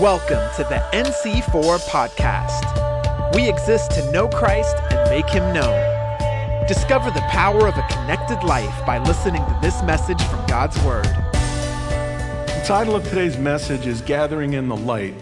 Welcome 0.00 0.48
to 0.54 0.62
the 0.62 0.80
NC4 0.92 1.80
podcast. 1.88 3.34
We 3.34 3.48
exist 3.48 3.90
to 3.92 4.12
know 4.12 4.28
Christ 4.28 4.76
and 4.92 5.10
make 5.10 5.28
him 5.28 5.52
known. 5.52 6.68
Discover 6.68 7.10
the 7.10 7.20
power 7.22 7.66
of 7.66 7.76
a 7.76 7.84
connected 7.90 8.44
life 8.44 8.86
by 8.86 8.98
listening 8.98 9.44
to 9.44 9.58
this 9.60 9.82
message 9.82 10.22
from 10.22 10.46
God's 10.46 10.80
Word. 10.84 11.04
The 11.04 12.62
title 12.64 12.94
of 12.94 13.02
today's 13.08 13.36
message 13.38 13.88
is 13.88 14.00
Gathering 14.02 14.52
in 14.52 14.68
the 14.68 14.76
Light. 14.76 15.16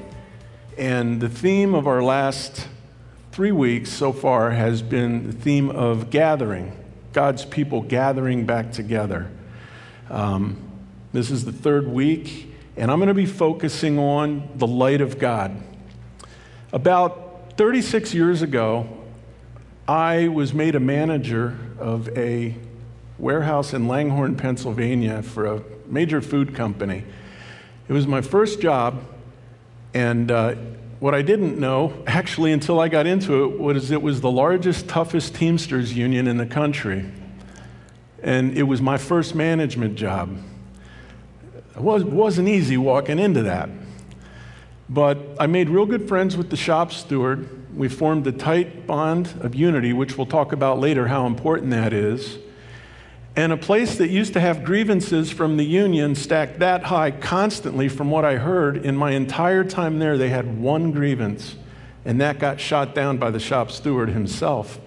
And 0.77 1.23
the 1.23 1.31
theme 1.31 1.75
of 1.75 1.87
our 1.87 2.03
last 2.03 2.69
three 3.33 3.53
weeks 3.53 3.91
so 3.91 4.13
far 4.13 4.51
has 4.51 4.83
been 4.83 5.27
the 5.27 5.33
theme 5.33 5.71
of 5.71 6.11
gathering, 6.11 6.77
God's 7.15 7.47
people 7.47 7.81
gathering 7.81 8.45
back 8.45 8.73
together. 8.73 9.31
Um, 10.11 10.59
this 11.15 11.31
is 11.31 11.47
the 11.47 11.53
third 11.53 11.89
week, 11.89 12.53
and 12.77 12.91
I'm 12.91 12.99
going 12.99 13.09
to 13.09 13.15
be 13.15 13.27
focusing 13.27 13.99
on 13.99 14.51
the 14.57 14.67
light 14.67 15.01
of 15.01 15.19
God. 15.19 15.63
About 16.73 17.55
36 17.57 18.13
years 18.13 18.43
ago, 18.43 18.87
I 19.89 20.29
was 20.29 20.53
made 20.53 20.75
a 20.75 20.81
manager 20.81 21.57
of 21.79 22.09
a 22.19 22.55
warehouse 23.19 23.73
in 23.73 23.89
Langhorne, 23.89 24.37
Pennsylvania 24.37 25.23
for 25.23 25.47
a 25.47 25.63
major 25.87 26.21
food 26.21 26.55
company. 26.55 27.05
It 27.89 27.93
was 27.93 28.07
my 28.07 28.21
first 28.21 28.61
job, 28.61 29.03
and 29.95 30.31
uh, 30.31 30.57
what 30.99 31.15
I 31.15 31.23
didn't 31.23 31.59
know, 31.59 31.95
actually, 32.07 32.53
until 32.53 32.79
I 32.79 32.89
got 32.89 33.07
into 33.07 33.45
it, 33.45 33.59
was 33.59 33.91
it 33.91 34.03
was 34.03 34.21
the 34.21 34.31
largest, 34.31 34.89
toughest 34.89 35.35
Teamsters 35.35 35.95
union 35.97 36.27
in 36.27 36.37
the 36.37 36.47
country. 36.47 37.11
And 38.23 38.57
it 38.59 38.65
was 38.65 38.83
my 38.83 38.99
first 38.99 39.35
management 39.35 39.95
job. 39.97 40.37
It 41.77 41.83
was, 41.83 42.05
wasn't 42.05 42.49
easy 42.49 42.77
walking 42.79 43.19
into 43.19 43.43
that. 43.43 43.69
But 44.89 45.19
I 45.39 45.47
made 45.47 45.69
real 45.69 45.85
good 45.85 46.09
friends 46.09 46.37
with 46.37 46.49
the 46.49 46.57
shop 46.57 46.93
steward. 46.93 47.77
We 47.77 47.89
formed 47.89 48.27
a 48.27 48.33
tight 48.33 48.87
bond 48.87 49.35
of 49.41 49.55
unity, 49.55 49.93
which 49.93 50.17
we'll 50.17 50.27
talk 50.27 50.53
about 50.53 50.79
later 50.79 51.09
how 51.09 51.27
important 51.27 51.71
that 51.73 51.93
is. 51.93 52.39
And 53.35 53.53
a 53.53 53.57
place 53.59 53.99
that 53.99 54.09
used 54.09 54.33
to 54.33 54.41
have 54.41 54.65
grievances 54.65 55.31
from 55.31 55.59
the 55.59 55.65
union 55.65 56.15
stacked 56.15 56.61
that 56.61 56.85
high 56.85 57.11
constantly, 57.11 57.89
from 57.89 58.11
what 58.11 58.25
I 58.25 58.37
heard, 58.37 58.79
in 58.79 58.97
my 58.97 59.11
entire 59.11 59.63
time 59.63 59.99
there, 59.99 60.17
they 60.17 60.31
had 60.31 60.59
one 60.59 60.91
grievance, 60.93 61.57
and 62.07 62.19
that 62.23 62.39
got 62.39 62.59
shot 62.59 62.95
down 62.95 63.19
by 63.19 63.31
the 63.31 63.41
shop 63.41 63.71
steward 63.71 64.09
himself. 64.09 64.81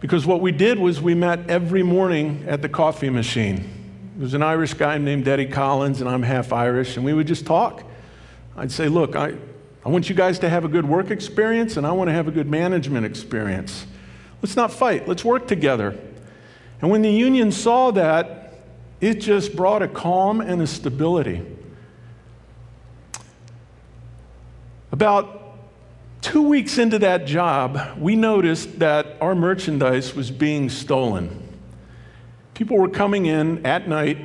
Because 0.00 0.26
what 0.26 0.40
we 0.40 0.50
did 0.50 0.80
was 0.80 1.00
we 1.00 1.14
met 1.14 1.48
every 1.48 1.84
morning 1.84 2.44
at 2.48 2.62
the 2.62 2.68
coffee 2.68 3.10
machine. 3.10 3.79
Was 4.20 4.34
an 4.34 4.42
Irish 4.42 4.74
guy 4.74 4.98
named 4.98 5.26
Eddie 5.26 5.46
Collins, 5.46 6.02
and 6.02 6.10
I'm 6.10 6.22
half 6.22 6.52
Irish, 6.52 6.98
and 6.98 7.06
we 7.06 7.14
would 7.14 7.26
just 7.26 7.46
talk. 7.46 7.84
I'd 8.54 8.70
say, 8.70 8.86
Look, 8.86 9.16
I, 9.16 9.32
I 9.82 9.88
want 9.88 10.10
you 10.10 10.14
guys 10.14 10.38
to 10.40 10.48
have 10.50 10.62
a 10.66 10.68
good 10.68 10.86
work 10.86 11.10
experience, 11.10 11.78
and 11.78 11.86
I 11.86 11.92
want 11.92 12.08
to 12.08 12.12
have 12.12 12.28
a 12.28 12.30
good 12.30 12.46
management 12.46 13.06
experience. 13.06 13.86
Let's 14.42 14.56
not 14.56 14.72
fight, 14.72 15.08
let's 15.08 15.24
work 15.24 15.48
together. 15.48 15.98
And 16.82 16.90
when 16.90 17.00
the 17.00 17.10
union 17.10 17.50
saw 17.50 17.92
that, 17.92 18.58
it 19.00 19.22
just 19.22 19.56
brought 19.56 19.80
a 19.80 19.88
calm 19.88 20.42
and 20.42 20.60
a 20.60 20.66
stability. 20.66 21.40
About 24.92 25.56
two 26.20 26.42
weeks 26.42 26.76
into 26.76 26.98
that 26.98 27.24
job, 27.24 27.96
we 27.98 28.16
noticed 28.16 28.80
that 28.80 29.16
our 29.22 29.34
merchandise 29.34 30.14
was 30.14 30.30
being 30.30 30.68
stolen. 30.68 31.49
People 32.60 32.76
were 32.76 32.90
coming 32.90 33.24
in 33.24 33.64
at 33.64 33.88
night, 33.88 34.18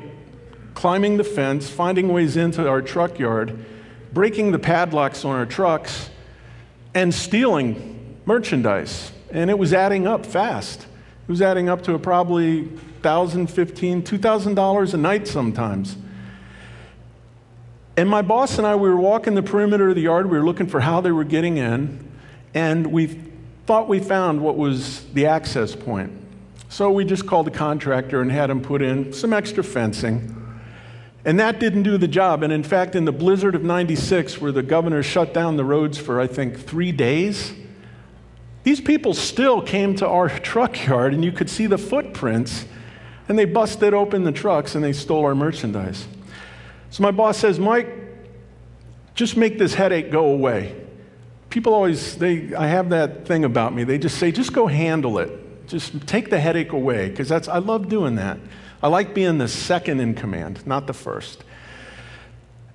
climbing 0.73 1.15
the 1.15 1.23
fence, 1.23 1.69
finding 1.69 2.09
ways 2.09 2.35
into 2.35 2.67
our 2.67 2.81
truck 2.81 3.17
yard, 3.17 3.65
breaking 4.11 4.51
the 4.51 4.59
padlocks 4.59 5.23
on 5.23 5.37
our 5.37 5.45
trucks, 5.45 6.09
and 6.93 7.13
stealing 7.13 8.17
merchandise. 8.25 9.13
And 9.31 9.49
it 9.49 9.57
was 9.57 9.73
adding 9.73 10.05
up 10.05 10.25
fast. 10.25 10.81
It 10.81 11.29
was 11.29 11.41
adding 11.41 11.69
up 11.69 11.85
to 11.85 11.97
probably 11.97 12.63
$1,000, 13.03 13.47
$1,500, 13.47 14.03
$2,000 14.03 14.93
a 14.93 14.97
night 14.97 15.29
sometimes. 15.29 15.95
And 17.95 18.09
my 18.09 18.21
boss 18.21 18.57
and 18.57 18.67
I, 18.67 18.75
we 18.75 18.89
were 18.89 18.97
walking 18.97 19.35
the 19.35 19.43
perimeter 19.43 19.87
of 19.87 19.95
the 19.95 20.01
yard. 20.01 20.29
We 20.29 20.37
were 20.37 20.43
looking 20.43 20.67
for 20.67 20.81
how 20.81 20.99
they 20.99 21.13
were 21.13 21.23
getting 21.23 21.55
in. 21.55 22.05
And 22.53 22.87
we 22.87 23.17
thought 23.65 23.87
we 23.87 23.99
found 24.01 24.41
what 24.41 24.57
was 24.57 25.05
the 25.13 25.27
access 25.27 25.73
point. 25.73 26.24
So 26.75 26.91
we 26.91 27.05
just 27.05 27.25
called 27.25 27.47
the 27.47 27.51
contractor 27.51 28.21
and 28.21 28.29
had 28.29 28.49
him 28.49 28.59
put 28.59 28.81
in 28.81 29.13
some 29.13 29.31
extra 29.31 29.63
fencing. 29.63 30.35
And 31.23 31.39
that 31.39 31.57
didn't 31.57 31.83
do 31.83 31.97
the 31.97 32.09
job. 32.09 32.43
And 32.43 32.51
in 32.51 32.63
fact, 32.63 32.97
in 32.97 33.05
the 33.05 33.13
blizzard 33.13 33.55
of 33.55 33.63
96, 33.63 34.41
where 34.41 34.51
the 34.51 34.61
governor 34.61 35.01
shut 35.01 35.33
down 35.33 35.55
the 35.55 35.63
roads 35.63 35.97
for, 35.97 36.19
I 36.19 36.27
think, 36.27 36.59
three 36.59 36.91
days, 36.91 37.53
these 38.63 38.81
people 38.81 39.13
still 39.13 39.61
came 39.61 39.95
to 39.95 40.05
our 40.05 40.27
truck 40.39 40.85
yard 40.85 41.13
and 41.13 41.23
you 41.23 41.31
could 41.31 41.49
see 41.49 41.65
the 41.65 41.77
footprints. 41.77 42.65
And 43.29 43.39
they 43.39 43.45
busted 43.45 43.93
open 43.93 44.25
the 44.25 44.33
trucks 44.33 44.75
and 44.75 44.83
they 44.83 44.91
stole 44.91 45.23
our 45.23 45.33
merchandise. 45.33 46.05
So 46.89 47.03
my 47.03 47.11
boss 47.11 47.37
says, 47.37 47.57
Mike, 47.57 47.87
just 49.13 49.37
make 49.37 49.57
this 49.57 49.75
headache 49.75 50.11
go 50.11 50.25
away. 50.25 50.75
People 51.49 51.73
always, 51.73 52.17
they, 52.17 52.53
I 52.53 52.67
have 52.67 52.89
that 52.89 53.25
thing 53.25 53.45
about 53.45 53.73
me. 53.73 53.85
They 53.85 53.97
just 53.97 54.17
say, 54.17 54.33
just 54.33 54.51
go 54.51 54.67
handle 54.67 55.19
it. 55.19 55.44
Just 55.67 56.07
take 56.07 56.29
the 56.29 56.39
headache 56.39 56.71
away, 56.71 57.09
because 57.09 57.29
that's, 57.29 57.47
I 57.47 57.57
love 57.57 57.89
doing 57.89 58.15
that. 58.15 58.39
I 58.83 58.87
like 58.87 59.13
being 59.13 59.37
the 59.37 59.47
second 59.47 59.99
in 59.99 60.13
command, 60.13 60.65
not 60.67 60.87
the 60.87 60.93
first. 60.93 61.43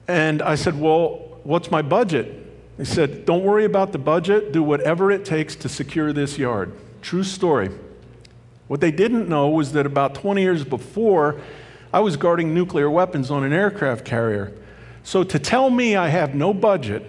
And 0.08 0.42
I 0.42 0.56
said, 0.56 0.80
Well, 0.80 1.38
what's 1.44 1.70
my 1.70 1.82
budget? 1.82 2.46
He 2.76 2.84
said, 2.84 3.26
Don't 3.26 3.44
worry 3.44 3.64
about 3.64 3.92
the 3.92 3.98
budget. 3.98 4.52
Do 4.52 4.62
whatever 4.62 5.10
it 5.10 5.24
takes 5.24 5.54
to 5.56 5.68
secure 5.68 6.12
this 6.12 6.38
yard. 6.38 6.72
True 7.02 7.22
story. 7.22 7.70
What 8.66 8.80
they 8.80 8.90
didn't 8.90 9.28
know 9.28 9.48
was 9.48 9.72
that 9.72 9.86
about 9.86 10.14
20 10.14 10.42
years 10.42 10.64
before, 10.64 11.40
I 11.92 12.00
was 12.00 12.16
guarding 12.16 12.54
nuclear 12.54 12.88
weapons 12.88 13.30
on 13.30 13.44
an 13.44 13.52
aircraft 13.52 14.04
carrier. 14.04 14.52
So 15.02 15.24
to 15.24 15.38
tell 15.38 15.70
me 15.70 15.96
I 15.96 16.08
have 16.08 16.34
no 16.34 16.54
budget 16.54 17.04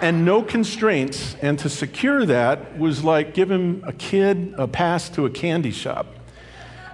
and 0.00 0.24
no 0.24 0.42
constraints. 0.42 1.36
And 1.42 1.58
to 1.60 1.68
secure 1.68 2.26
that 2.26 2.78
was 2.78 3.04
like 3.04 3.34
giving 3.34 3.82
a 3.86 3.92
kid 3.92 4.54
a 4.56 4.66
pass 4.66 5.08
to 5.10 5.26
a 5.26 5.30
candy 5.30 5.70
shop. 5.70 6.06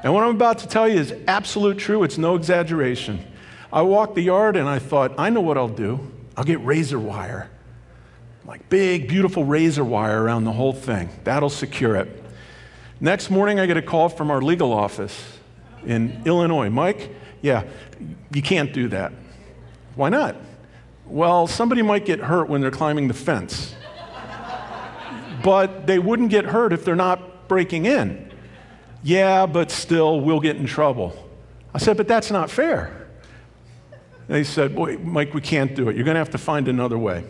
And 0.03 0.15
what 0.15 0.25
I'm 0.25 0.35
about 0.35 0.59
to 0.59 0.69
tell 0.69 0.89
you 0.89 0.99
is 0.99 1.15
absolute 1.27 1.79
true, 1.79 2.03
it's 2.03 2.19
no 2.19 2.35
exaggeration. 2.35 3.25
I 3.73 3.83
walked 3.83 4.15
the 4.15 4.23
yard 4.23 4.57
and 4.57 4.69
I 4.69 4.79
thought, 4.79 5.13
I 5.19 5.31
know 5.31 5.41
what 5.41 5.57
I'll 5.57 5.69
do. 5.69 6.01
I'll 6.37 6.45
get 6.45 6.65
razor 6.65 6.99
wire. 6.99 7.51
Like 8.45 8.69
big, 8.69 9.09
beautiful 9.09 9.45
razor 9.45 9.85
wire 9.85 10.23
around 10.23 10.45
the 10.45 10.53
whole 10.53 10.73
thing. 10.73 11.11
That'll 11.25 11.51
secure 11.51 11.97
it. 11.97 12.09
Next 13.01 13.31
morning, 13.31 13.61
I 13.61 13.67
get 13.67 13.77
a 13.77 13.83
call 13.83 14.09
from 14.09 14.31
our 14.31 14.43
legal 14.43 14.73
office 14.73 15.39
in 15.87 16.23
Illinois. 16.25 16.69
Mike, 16.69 17.15
yeah, 17.43 17.65
you 18.35 18.43
can't 18.43 18.73
do 18.73 18.89
that. 18.89 19.13
Why 19.95 20.09
not? 20.09 20.37
Well, 21.11 21.49
somebody 21.49 21.83
might 21.83 22.05
get 22.05 22.21
hurt 22.21 22.49
when 22.49 22.61
they're 22.61 22.71
climbing 22.71 23.09
the 23.09 23.15
fence, 23.15 23.75
but 25.43 25.87
they 25.89 25.99
wouldn't 25.99 26.31
get 26.31 26.45
hurt 26.45 26.73
if 26.73 26.85
they're 26.85 26.95
not 26.95 27.49
breaking 27.49 27.87
in. 27.87 28.33
Yeah, 29.03 29.47
but 29.47 29.73
still, 29.73 30.21
we'll 30.21 30.39
get 30.39 30.57
in 30.57 30.67
trouble. 30.67 31.17
I 31.75 31.79
said, 31.79 31.97
but 31.97 32.07
that's 32.07 32.31
not 32.31 32.49
fair. 32.49 33.09
They 34.29 34.45
said, 34.45 34.77
Boy, 34.77 34.99
Mike, 34.99 35.35
we 35.35 35.41
can't 35.41 35.75
do 35.75 35.89
it. 35.89 35.97
You're 35.97 36.05
going 36.05 36.15
to 36.15 36.21
have 36.21 36.31
to 36.31 36.39
find 36.39 36.69
another 36.69 36.97
way. 36.97 37.25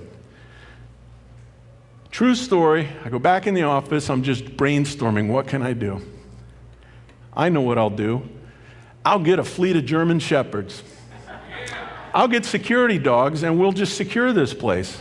True 2.11 2.35
story. 2.35 2.87
I 3.03 3.09
go 3.09 3.19
back 3.19 3.47
in 3.47 3.55
the 3.55 3.63
office. 3.63 4.11
I'm 4.11 4.23
just 4.23 4.45
brainstorming. 4.45 5.29
What 5.29 5.47
can 5.47 5.63
I 5.63 5.73
do? 5.73 6.03
I 7.33 7.49
know 7.49 7.63
what 7.63 7.79
I'll 7.79 7.89
do. 7.89 8.29
I'll 9.07 9.21
get 9.21 9.39
a 9.39 9.45
fleet 9.45 9.77
of 9.77 9.87
German 9.87 10.19
shepherds. 10.19 10.83
I'll 12.13 12.29
get 12.29 12.45
security 12.45 12.99
dogs 12.99 13.43
and 13.43 13.59
we'll 13.59 13.73
just 13.73 13.97
secure 13.97 14.33
this 14.33 14.55
place. 14.55 15.01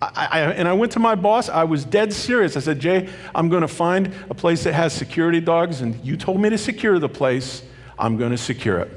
I, 0.00 0.28
I, 0.30 0.40
and 0.40 0.68
I 0.68 0.74
went 0.74 0.92
to 0.92 0.98
my 0.98 1.14
boss. 1.14 1.48
I 1.48 1.64
was 1.64 1.84
dead 1.84 2.12
serious. 2.12 2.56
I 2.56 2.60
said, 2.60 2.80
Jay, 2.80 3.08
I'm 3.34 3.48
going 3.48 3.62
to 3.62 3.68
find 3.68 4.12
a 4.28 4.34
place 4.34 4.64
that 4.64 4.74
has 4.74 4.92
security 4.92 5.40
dogs, 5.40 5.80
and 5.80 6.04
you 6.04 6.16
told 6.16 6.38
me 6.40 6.50
to 6.50 6.58
secure 6.58 6.98
the 6.98 7.08
place. 7.08 7.62
I'm 7.98 8.18
going 8.18 8.30
to 8.30 8.38
secure 8.38 8.78
it. 8.80 8.90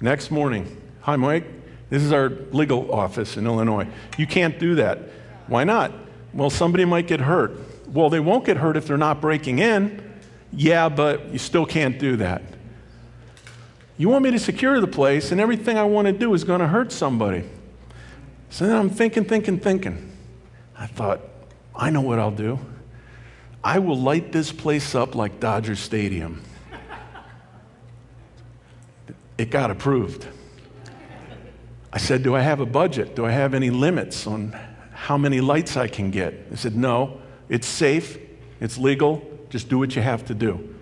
Next 0.00 0.30
morning, 0.30 0.80
hi, 1.02 1.16
Mike. 1.16 1.44
This 1.90 2.02
is 2.02 2.12
our 2.12 2.30
legal 2.52 2.90
office 2.90 3.36
in 3.36 3.46
Illinois. 3.46 3.86
You 4.16 4.26
can't 4.26 4.58
do 4.58 4.76
that. 4.76 4.98
Why 5.46 5.64
not? 5.64 5.92
Well, 6.32 6.48
somebody 6.48 6.84
might 6.84 7.06
get 7.06 7.20
hurt. 7.20 7.58
Well, 7.88 8.08
they 8.08 8.20
won't 8.20 8.44
get 8.44 8.56
hurt 8.56 8.76
if 8.76 8.86
they're 8.86 8.96
not 8.96 9.20
breaking 9.20 9.58
in. 9.58 10.02
Yeah, 10.52 10.88
but 10.88 11.32
you 11.32 11.38
still 11.38 11.66
can't 11.66 11.98
do 11.98 12.16
that. 12.16 12.42
You 14.00 14.08
want 14.08 14.24
me 14.24 14.30
to 14.30 14.38
secure 14.38 14.80
the 14.80 14.86
place, 14.86 15.30
and 15.30 15.42
everything 15.42 15.76
I 15.76 15.82
want 15.82 16.06
to 16.06 16.12
do 16.12 16.32
is 16.32 16.42
going 16.42 16.60
to 16.60 16.66
hurt 16.66 16.90
somebody. 16.90 17.44
So 18.48 18.66
then 18.66 18.74
I'm 18.74 18.88
thinking, 18.88 19.26
thinking, 19.26 19.60
thinking. 19.60 20.10
I 20.74 20.86
thought, 20.86 21.20
I 21.76 21.90
know 21.90 22.00
what 22.00 22.18
I'll 22.18 22.30
do. 22.30 22.58
I 23.62 23.78
will 23.78 23.98
light 23.98 24.32
this 24.32 24.52
place 24.52 24.94
up 24.94 25.14
like 25.14 25.38
Dodger 25.38 25.76
Stadium. 25.76 26.40
It 29.36 29.50
got 29.50 29.70
approved. 29.70 30.26
I 31.92 31.98
said, 31.98 32.22
Do 32.22 32.34
I 32.34 32.40
have 32.40 32.60
a 32.60 32.66
budget? 32.66 33.14
Do 33.14 33.26
I 33.26 33.32
have 33.32 33.52
any 33.52 33.68
limits 33.68 34.26
on 34.26 34.58
how 34.94 35.18
many 35.18 35.42
lights 35.42 35.76
I 35.76 35.88
can 35.88 36.10
get? 36.10 36.46
He 36.48 36.56
said, 36.56 36.74
No, 36.74 37.20
it's 37.50 37.66
safe, 37.66 38.16
it's 38.60 38.78
legal, 38.78 39.22
just 39.50 39.68
do 39.68 39.78
what 39.78 39.94
you 39.94 40.00
have 40.00 40.24
to 40.28 40.34
do. 40.34 40.74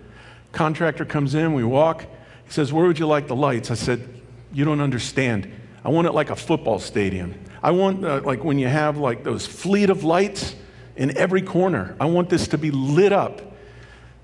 Contractor 0.53 1.03
comes 1.03 1.35
in, 1.35 1.53
we 1.53 1.65
walk. 1.65 2.05
He 2.49 2.53
says, 2.53 2.73
Where 2.73 2.87
would 2.87 2.97
you 2.97 3.05
like 3.05 3.27
the 3.27 3.35
lights? 3.35 3.69
I 3.69 3.75
said, 3.75 4.09
You 4.51 4.65
don't 4.65 4.81
understand. 4.81 5.51
I 5.85 5.89
want 5.89 6.07
it 6.07 6.13
like 6.13 6.31
a 6.31 6.35
football 6.35 6.79
stadium. 6.79 7.35
I 7.61 7.69
want, 7.69 8.03
uh, 8.03 8.21
like, 8.25 8.43
when 8.43 8.57
you 8.57 8.67
have 8.67 8.97
like 8.97 9.23
those 9.23 9.45
fleet 9.45 9.91
of 9.91 10.03
lights 10.03 10.55
in 10.95 11.15
every 11.15 11.43
corner. 11.43 11.95
I 11.99 12.05
want 12.05 12.29
this 12.29 12.47
to 12.47 12.57
be 12.57 12.71
lit 12.71 13.13
up. 13.13 13.53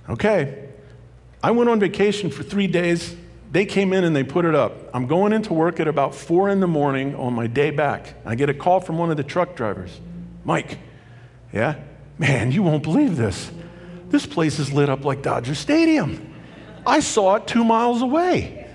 Okay. 0.09 0.69
I 1.43 1.51
went 1.51 1.69
on 1.69 1.79
vacation 1.79 2.31
for 2.31 2.41
three 2.41 2.65
days. 2.65 3.15
They 3.51 3.67
came 3.67 3.93
in 3.93 4.03
and 4.03 4.15
they 4.15 4.23
put 4.23 4.43
it 4.43 4.55
up. 4.55 4.89
I'm 4.91 5.05
going 5.05 5.31
into 5.31 5.53
work 5.53 5.79
at 5.79 5.87
about 5.87 6.15
four 6.15 6.49
in 6.49 6.61
the 6.61 6.67
morning 6.67 7.13
on 7.13 7.33
my 7.33 7.45
day 7.45 7.69
back. 7.69 8.15
I 8.25 8.33
get 8.33 8.49
a 8.49 8.55
call 8.55 8.79
from 8.79 8.97
one 8.97 9.11
of 9.11 9.17
the 9.17 9.23
truck 9.23 9.55
drivers 9.55 10.01
Mike, 10.43 10.79
yeah? 11.53 11.75
Man, 12.17 12.51
you 12.51 12.63
won't 12.63 12.81
believe 12.81 13.17
this. 13.17 13.51
This 14.09 14.25
place 14.25 14.57
is 14.57 14.73
lit 14.73 14.89
up 14.89 15.05
like 15.05 15.21
Dodger 15.21 15.53
Stadium. 15.53 16.34
I 16.85 16.99
saw 16.99 17.35
it 17.35 17.47
two 17.47 17.63
miles 17.63 18.01
away. 18.01 18.67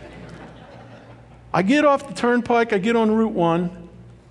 I 1.53 1.62
get 1.62 1.85
off 1.85 2.07
the 2.07 2.15
turnpike, 2.15 2.73
I 2.73 2.79
get 2.79 2.97
on 2.97 3.11
Route 3.11 3.33
1. 3.33 3.89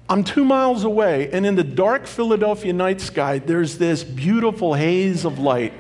I'm 0.09 0.23
two 0.23 0.43
miles 0.43 0.85
away, 0.85 1.29
and 1.31 1.45
in 1.45 1.55
the 1.55 1.63
dark 1.63 2.07
Philadelphia 2.07 2.73
night 2.73 2.99
sky, 2.99 3.39
there's 3.39 3.77
this 3.77 4.03
beautiful 4.03 4.73
haze 4.73 5.23
of 5.23 5.37
light, 5.37 5.73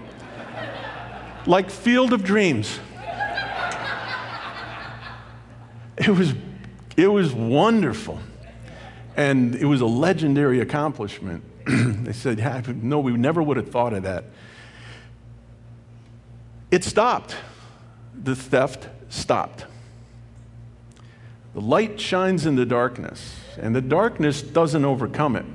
like 1.47 1.71
Field 1.71 2.13
of 2.13 2.23
Dreams. 2.23 2.79
It 5.97 6.09
was, 6.09 6.33
it 6.95 7.07
was 7.07 7.33
wonderful. 7.33 8.19
And 9.17 9.55
it 9.55 9.65
was 9.65 9.81
a 9.81 9.85
legendary 9.85 10.61
accomplishment. 10.61 11.43
they 11.65 12.13
said, 12.13 12.39
no, 12.83 12.99
we 12.99 13.11
never 13.13 13.43
would 13.43 13.57
have 13.57 13.69
thought 13.69 13.93
of 13.93 14.03
that. 14.03 14.25
It 16.71 16.83
stopped. 16.83 17.35
The 18.21 18.35
theft 18.35 18.87
stopped. 19.09 19.65
The 21.53 21.61
light 21.61 21.99
shines 21.99 22.45
in 22.45 22.55
the 22.55 22.65
darkness, 22.65 23.39
and 23.57 23.75
the 23.75 23.81
darkness 23.81 24.41
doesn't 24.41 24.85
overcome 24.85 25.35
it. 25.35 25.45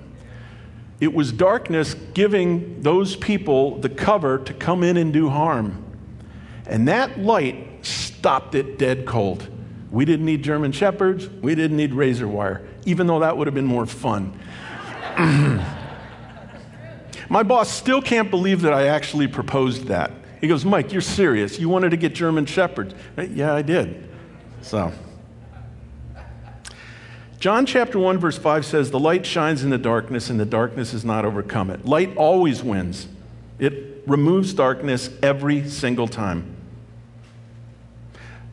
It 1.00 1.12
was 1.12 1.32
darkness 1.32 1.94
giving 2.14 2.82
those 2.82 3.16
people 3.16 3.78
the 3.78 3.88
cover 3.88 4.38
to 4.38 4.55
come 4.55 4.82
in 4.82 4.96
and 4.96 5.12
do 5.12 5.28
harm. 5.28 5.84
And 6.66 6.88
that 6.88 7.20
light 7.20 7.84
stopped 7.84 8.55
it 8.55 8.78
dead 8.78 9.05
cold. 9.06 9.49
We 9.90 10.05
didn't 10.05 10.26
need 10.26 10.43
German 10.43 10.72
Shepherds, 10.72 11.28
we 11.28 11.55
didn't 11.55 11.76
need 11.76 11.94
razor 11.94 12.26
wire, 12.26 12.67
even 12.84 13.06
though 13.06 13.20
that 13.20 13.37
would 13.37 13.46
have 13.46 13.55
been 13.55 13.67
more 13.67 13.87
fun. 13.87 14.38
My 17.28 17.43
boss 17.43 17.70
still 17.70 18.02
can't 18.02 18.31
believe 18.31 18.62
that 18.62 18.72
I 18.72 18.88
actually 18.88 19.28
proposed 19.28 19.84
that. 19.87 20.10
He 20.44 20.49
goes, 20.49 20.67
Mike, 20.67 20.93
you're 20.93 21.00
serious. 21.00 21.58
You 21.58 21.70
wanted 21.70 21.93
to 21.93 21.96
get 21.96 22.14
German 22.14 22.44
Shepherds. 22.44 22.94
Yeah, 23.17 23.55
I 23.55 23.62
did. 23.62 24.11
So. 24.61 24.93
John 27.41 27.64
chapter 27.64 27.99
1, 27.99 28.19
verse 28.19 28.37
5 28.37 28.67
says, 28.67 28.91
The 28.91 28.99
light 28.99 29.25
shines 29.25 29.64
in 29.64 29.70
the 29.70 29.79
darkness, 29.79 30.29
and 30.29 30.38
the 30.38 30.44
darkness 30.44 30.93
has 30.93 31.02
not 31.02 31.25
overcome 31.25 31.70
it. 31.70 31.87
Light 31.87 32.14
always 32.19 32.62
wins, 32.62 33.08
it 33.58 34.02
removes 34.06 34.52
darkness 34.52 35.08
every 35.23 35.67
single 35.67 36.08
time. 36.08 36.55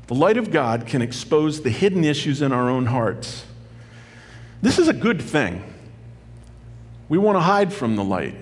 The 0.08 0.16
light 0.16 0.38
of 0.38 0.50
God 0.50 0.88
can 0.88 1.02
expose 1.02 1.62
the 1.62 1.72
hidden 1.72 2.06
issues 2.06 2.42
in 2.42 2.54
our 2.54 2.70
own 2.70 2.86
hearts. 2.86 3.44
This 4.62 4.80
is 4.80 4.88
a 4.88 4.94
good 4.94 5.22
thing. 5.22 5.62
We 7.10 7.18
want 7.18 7.36
to 7.36 7.42
hide 7.42 7.74
from 7.74 7.98
the 7.98 8.04
light. 8.06 8.36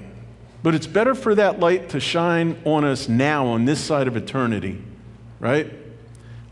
But 0.62 0.76
it's 0.76 0.88
better 0.88 1.16
for 1.16 1.36
that 1.36 1.60
light 1.60 1.90
to 1.90 2.00
shine 2.00 2.58
on 2.66 2.84
us 2.84 3.08
now 3.08 3.48
on 3.48 3.66
this 3.66 3.80
side 3.80 4.08
of 4.08 4.18
eternity, 4.18 4.82
right? 5.40 5.72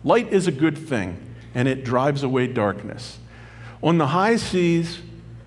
Light 0.03 0.31
is 0.31 0.47
a 0.47 0.51
good 0.51 0.77
thing, 0.77 1.17
and 1.53 1.67
it 1.67 1.83
drives 1.83 2.23
away 2.23 2.47
darkness. 2.47 3.17
On 3.83 3.97
the 3.97 4.07
high 4.07 4.37
seas, 4.37 4.99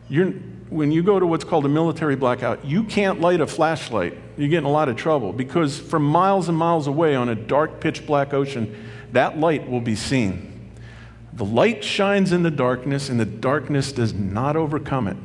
when 0.08 0.92
you 0.92 1.02
go 1.02 1.18
to 1.18 1.26
what's 1.26 1.44
called 1.44 1.64
a 1.64 1.68
military 1.68 2.16
blackout, 2.16 2.64
you 2.64 2.84
can't 2.84 3.20
light 3.20 3.40
a 3.40 3.46
flashlight. 3.46 4.16
You 4.36 4.48
get 4.48 4.58
in 4.58 4.64
a 4.64 4.70
lot 4.70 4.88
of 4.88 4.96
trouble 4.96 5.32
because 5.32 5.78
from 5.78 6.04
miles 6.04 6.48
and 6.48 6.56
miles 6.56 6.86
away 6.86 7.14
on 7.16 7.28
a 7.28 7.34
dark, 7.34 7.80
pitch 7.80 8.06
black 8.06 8.34
ocean, 8.34 8.76
that 9.12 9.38
light 9.38 9.68
will 9.68 9.80
be 9.80 9.96
seen. 9.96 10.70
The 11.32 11.44
light 11.44 11.82
shines 11.82 12.32
in 12.32 12.42
the 12.42 12.50
darkness, 12.50 13.08
and 13.08 13.18
the 13.18 13.24
darkness 13.24 13.92
does 13.92 14.12
not 14.12 14.56
overcome 14.56 15.08
it. 15.08 15.16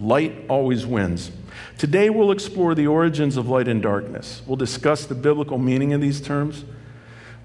Light 0.00 0.46
always 0.48 0.86
wins. 0.86 1.30
Today, 1.78 2.10
we'll 2.10 2.30
explore 2.30 2.74
the 2.74 2.86
origins 2.86 3.36
of 3.36 3.48
light 3.48 3.68
and 3.68 3.82
darkness. 3.82 4.42
We'll 4.46 4.56
discuss 4.56 5.06
the 5.06 5.14
biblical 5.14 5.58
meaning 5.58 5.92
of 5.92 6.00
these 6.00 6.20
terms. 6.20 6.64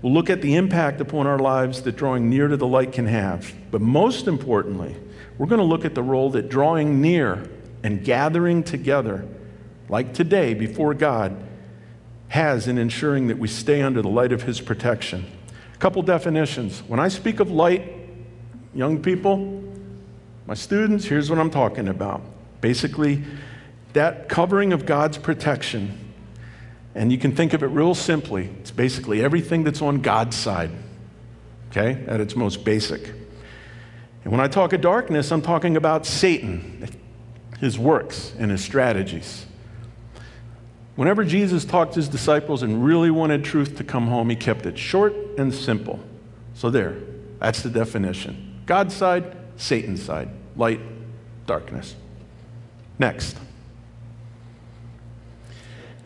We'll 0.01 0.13
look 0.13 0.29
at 0.29 0.41
the 0.41 0.55
impact 0.55 0.99
upon 0.99 1.27
our 1.27 1.37
lives 1.37 1.83
that 1.83 1.95
drawing 1.95 2.29
near 2.29 2.47
to 2.47 2.57
the 2.57 2.67
light 2.67 2.91
can 2.91 3.05
have. 3.05 3.53
But 3.69 3.81
most 3.81 4.27
importantly, 4.27 4.95
we're 5.37 5.47
going 5.47 5.59
to 5.59 5.65
look 5.65 5.85
at 5.85 5.95
the 5.95 6.03
role 6.03 6.29
that 6.31 6.49
drawing 6.49 7.01
near 7.01 7.47
and 7.83 8.03
gathering 8.03 8.63
together, 8.63 9.27
like 9.89 10.13
today 10.13 10.53
before 10.53 10.93
God, 10.93 11.35
has 12.29 12.67
in 12.67 12.77
ensuring 12.77 13.27
that 13.27 13.37
we 13.37 13.47
stay 13.47 13.81
under 13.81 14.01
the 14.01 14.07
light 14.07 14.31
of 14.31 14.43
His 14.43 14.61
protection. 14.61 15.25
A 15.73 15.77
couple 15.77 16.01
definitions. 16.01 16.79
When 16.87 16.99
I 16.99 17.07
speak 17.07 17.39
of 17.39 17.51
light, 17.51 17.91
young 18.73 19.01
people, 19.01 19.63
my 20.47 20.53
students, 20.53 21.05
here's 21.05 21.29
what 21.29 21.37
I'm 21.39 21.51
talking 21.51 21.87
about. 21.87 22.21
Basically, 22.61 23.23
that 23.93 24.29
covering 24.29 24.73
of 24.73 24.85
God's 24.85 25.17
protection, 25.17 25.97
and 26.95 27.11
you 27.11 27.17
can 27.17 27.35
think 27.35 27.53
of 27.53 27.63
it 27.63 27.67
real 27.67 27.95
simply 27.95 28.49
it's 28.59 28.71
basically 28.71 29.23
everything 29.23 29.63
that's 29.63 29.81
on 29.81 30.01
God's 30.01 30.35
side, 30.35 30.71
okay, 31.69 32.03
at 32.07 32.19
its 32.19 32.35
most 32.35 32.63
basic. 32.63 33.07
And 34.23 34.31
when 34.31 34.39
I 34.39 34.47
talk 34.47 34.73
of 34.73 34.81
darkness, 34.81 35.31
I'm 35.31 35.41
talking 35.41 35.75
about 35.75 36.05
Satan, 36.05 36.87
his 37.59 37.79
works, 37.79 38.33
and 38.37 38.51
his 38.51 38.63
strategies. 38.63 39.45
Whenever 40.95 41.23
Jesus 41.23 41.65
talked 41.65 41.93
to 41.93 41.99
his 41.99 42.09
disciples 42.09 42.61
and 42.61 42.83
really 42.85 43.09
wanted 43.09 43.43
truth 43.43 43.77
to 43.77 43.83
come 43.83 44.07
home, 44.07 44.29
he 44.29 44.35
kept 44.35 44.65
it 44.65 44.77
short 44.77 45.15
and 45.37 45.53
simple. 45.53 45.99
So, 46.53 46.69
there, 46.69 46.97
that's 47.39 47.63
the 47.63 47.69
definition 47.69 48.61
God's 48.65 48.95
side, 48.95 49.35
Satan's 49.57 50.03
side, 50.03 50.29
light, 50.55 50.81
darkness. 51.47 51.95
Next. 52.99 53.37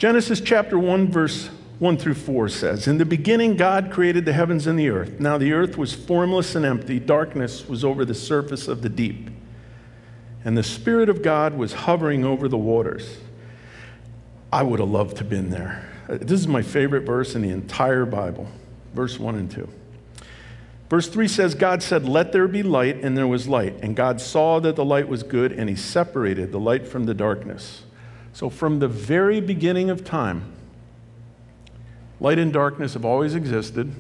Genesis 0.06 0.40
chapter 0.40 0.78
1, 0.78 1.08
verse 1.08 1.48
1 1.80 1.98
through 1.98 2.14
4 2.14 2.48
says 2.48 2.88
In 2.88 3.00
the 3.00 3.06
beginning, 3.06 3.58
God 3.58 3.92
created 3.92 4.24
the 4.24 4.34
heavens 4.34 4.68
and 4.68 4.78
the 4.78 4.92
earth. 4.92 5.20
Now 5.20 5.40
the 5.40 5.52
earth 5.52 5.80
was 5.80 5.96
formless 5.96 6.54
and 6.54 6.64
empty, 6.64 7.00
darkness 7.00 7.68
was 7.68 7.84
over 7.84 8.06
the 8.06 8.14
surface 8.14 8.68
of 8.68 8.84
the 8.84 8.88
deep. 8.90 9.32
And 10.44 10.56
the 10.56 10.62
Spirit 10.62 11.10
of 11.10 11.24
God 11.24 11.58
was 11.58 11.74
hovering 11.74 12.24
over 12.24 12.48
the 12.48 12.56
waters. 12.56 13.18
I 14.54 14.62
would 14.62 14.80
have 14.80 14.92
loved 14.92 15.18
to 15.18 15.24
have 15.24 15.30
been 15.32 15.50
there. 15.50 15.90
This 16.08 16.40
is 16.40 16.48
my 16.48 16.62
favorite 16.62 17.02
verse 17.02 17.34
in 17.34 17.42
the 17.42 17.50
entire 17.50 18.06
Bible, 18.06 18.48
verse 18.94 19.20
1 19.20 19.34
and 19.34 19.50
2. 19.50 19.68
Verse 20.88 21.10
3 21.10 21.28
says, 21.28 21.56
God 21.56 21.82
said, 21.82 22.08
Let 22.08 22.32
there 22.32 22.48
be 22.48 22.62
light, 22.62 22.98
and 23.04 23.18
there 23.18 23.26
was 23.26 23.48
light. 23.48 23.80
And 23.82 23.96
God 23.96 24.22
saw 24.22 24.60
that 24.60 24.76
the 24.76 24.86
light 24.86 25.08
was 25.08 25.24
good, 25.24 25.52
and 25.52 25.68
he 25.68 25.76
separated 25.76 26.52
the 26.52 26.60
light 26.60 26.88
from 26.88 27.06
the 27.06 27.16
darkness. 27.16 27.82
So, 28.36 28.50
from 28.50 28.80
the 28.80 28.90
very 28.90 29.40
beginning 29.40 29.90
of 29.90 30.04
time, 30.04 30.52
light 32.20 32.38
and 32.38 32.52
darkness 32.52 32.94
have 32.96 33.06
always 33.06 33.34
existed, 33.34 33.94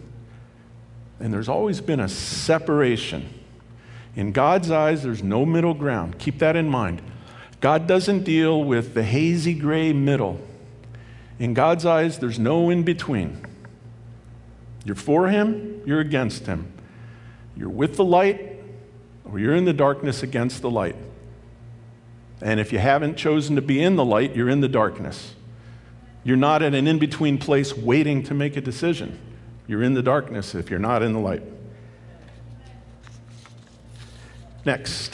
and 1.21 1.33
there's 1.33 1.47
always 1.47 1.79
been 1.79 2.01
a 2.01 2.09
separation. 2.09 3.29
In 4.13 4.33
God's 4.33 4.69
eyes, 4.69 5.03
there's 5.03 5.23
no 5.23 5.45
middle 5.45 5.73
ground. 5.73 6.19
Keep 6.19 6.39
that 6.39 6.57
in 6.57 6.67
mind. 6.67 7.01
God 7.61 7.87
doesn't 7.87 8.25
deal 8.25 8.61
with 8.61 8.93
the 8.93 9.03
hazy 9.03 9.53
gray 9.53 9.93
middle. 9.93 10.37
In 11.39 11.53
God's 11.53 11.85
eyes, 11.85 12.19
there's 12.19 12.37
no 12.37 12.69
in 12.69 12.83
between. 12.83 13.41
You're 14.83 14.95
for 14.95 15.29
Him, 15.29 15.81
you're 15.85 16.01
against 16.01 16.45
Him. 16.45 16.73
You're 17.55 17.69
with 17.69 17.95
the 17.95 18.03
light, 18.03 18.59
or 19.23 19.39
you're 19.39 19.55
in 19.55 19.63
the 19.63 19.71
darkness 19.71 20.23
against 20.23 20.61
the 20.61 20.69
light. 20.69 20.97
And 22.41 22.59
if 22.59 22.73
you 22.73 22.79
haven't 22.79 23.15
chosen 23.15 23.55
to 23.55 23.61
be 23.61 23.81
in 23.81 23.95
the 23.95 24.05
light, 24.05 24.35
you're 24.35 24.49
in 24.49 24.61
the 24.61 24.67
darkness. 24.67 25.35
You're 26.23 26.37
not 26.37 26.61
at 26.61 26.73
an 26.73 26.87
in 26.87 26.99
between 26.99 27.37
place 27.37 27.77
waiting 27.77 28.23
to 28.23 28.33
make 28.33 28.57
a 28.57 28.61
decision. 28.61 29.19
You're 29.67 29.83
in 29.83 29.93
the 29.93 30.03
darkness 30.03 30.55
if 30.55 30.69
you're 30.69 30.79
not 30.79 31.01
in 31.01 31.13
the 31.13 31.19
light. 31.19 31.43
Next. 34.65 35.13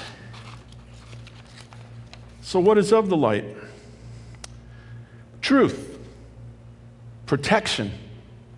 So, 2.41 2.59
what 2.59 2.77
is 2.77 2.91
of 2.91 3.09
the 3.09 3.17
light? 3.17 3.45
Truth, 5.41 5.99
protection, 7.25 7.91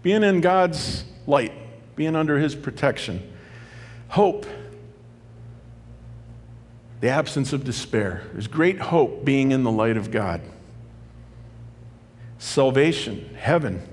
being 0.04 0.24
in 0.24 0.42
God's 0.42 1.06
light, 1.26 1.54
being 1.96 2.16
under 2.16 2.38
His 2.40 2.56
protection, 2.56 3.32
hope, 4.10 4.46
the 7.04 7.10
absence 7.10 7.52
of 7.52 7.66
despair. 7.66 8.24
There's 8.32 8.48
great 8.48 8.80
hope 8.80 9.26
being 9.26 9.52
in 9.52 9.64
the 9.64 9.72
light 9.72 9.98
of 9.98 10.10
God. 10.10 10.40
Salvation, 12.38 13.36
heaven. 13.38 13.86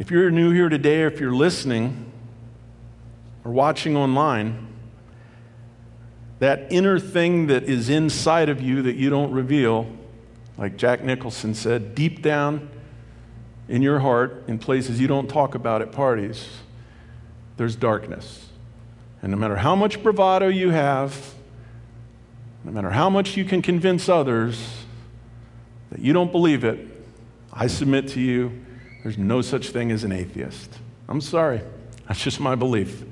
If 0.00 0.10
you're 0.10 0.32
new 0.32 0.50
here 0.50 0.68
today, 0.68 1.02
or 1.02 1.06
if 1.06 1.20
you're 1.20 1.32
listening 1.32 2.10
or 3.44 3.52
watching 3.52 3.96
online, 3.96 4.66
that 6.40 6.66
inner 6.72 6.98
thing 6.98 7.46
that 7.46 7.62
is 7.62 7.88
inside 7.88 8.48
of 8.48 8.60
you 8.60 8.82
that 8.82 8.96
you 8.96 9.08
don't 9.08 9.30
reveal, 9.30 9.86
like 10.58 10.76
Jack 10.76 11.04
Nicholson 11.04 11.54
said, 11.54 11.94
deep 11.94 12.20
down 12.20 12.68
in 13.68 13.80
your 13.80 14.00
heart, 14.00 14.42
in 14.48 14.58
places 14.58 15.00
you 15.00 15.06
don't 15.06 15.28
talk 15.28 15.54
about 15.54 15.82
at 15.82 15.92
parties, 15.92 16.48
there's 17.58 17.76
darkness. 17.76 18.48
And 19.22 19.30
no 19.30 19.38
matter 19.38 19.54
how 19.54 19.76
much 19.76 20.02
bravado 20.02 20.48
you 20.48 20.70
have, 20.70 21.34
no 22.64 22.72
matter 22.72 22.90
how 22.90 23.08
much 23.08 23.36
you 23.36 23.44
can 23.44 23.62
convince 23.62 24.08
others 24.08 24.84
that 25.90 26.00
you 26.00 26.12
don't 26.12 26.30
believe 26.30 26.64
it, 26.64 26.86
I 27.52 27.66
submit 27.66 28.08
to 28.08 28.20
you, 28.20 28.64
there's 29.02 29.18
no 29.18 29.40
such 29.40 29.70
thing 29.70 29.90
as 29.90 30.04
an 30.04 30.12
atheist. 30.12 30.78
I'm 31.08 31.20
sorry. 31.20 31.62
That's 32.06 32.22
just 32.22 32.38
my 32.40 32.54
belief. 32.54 33.02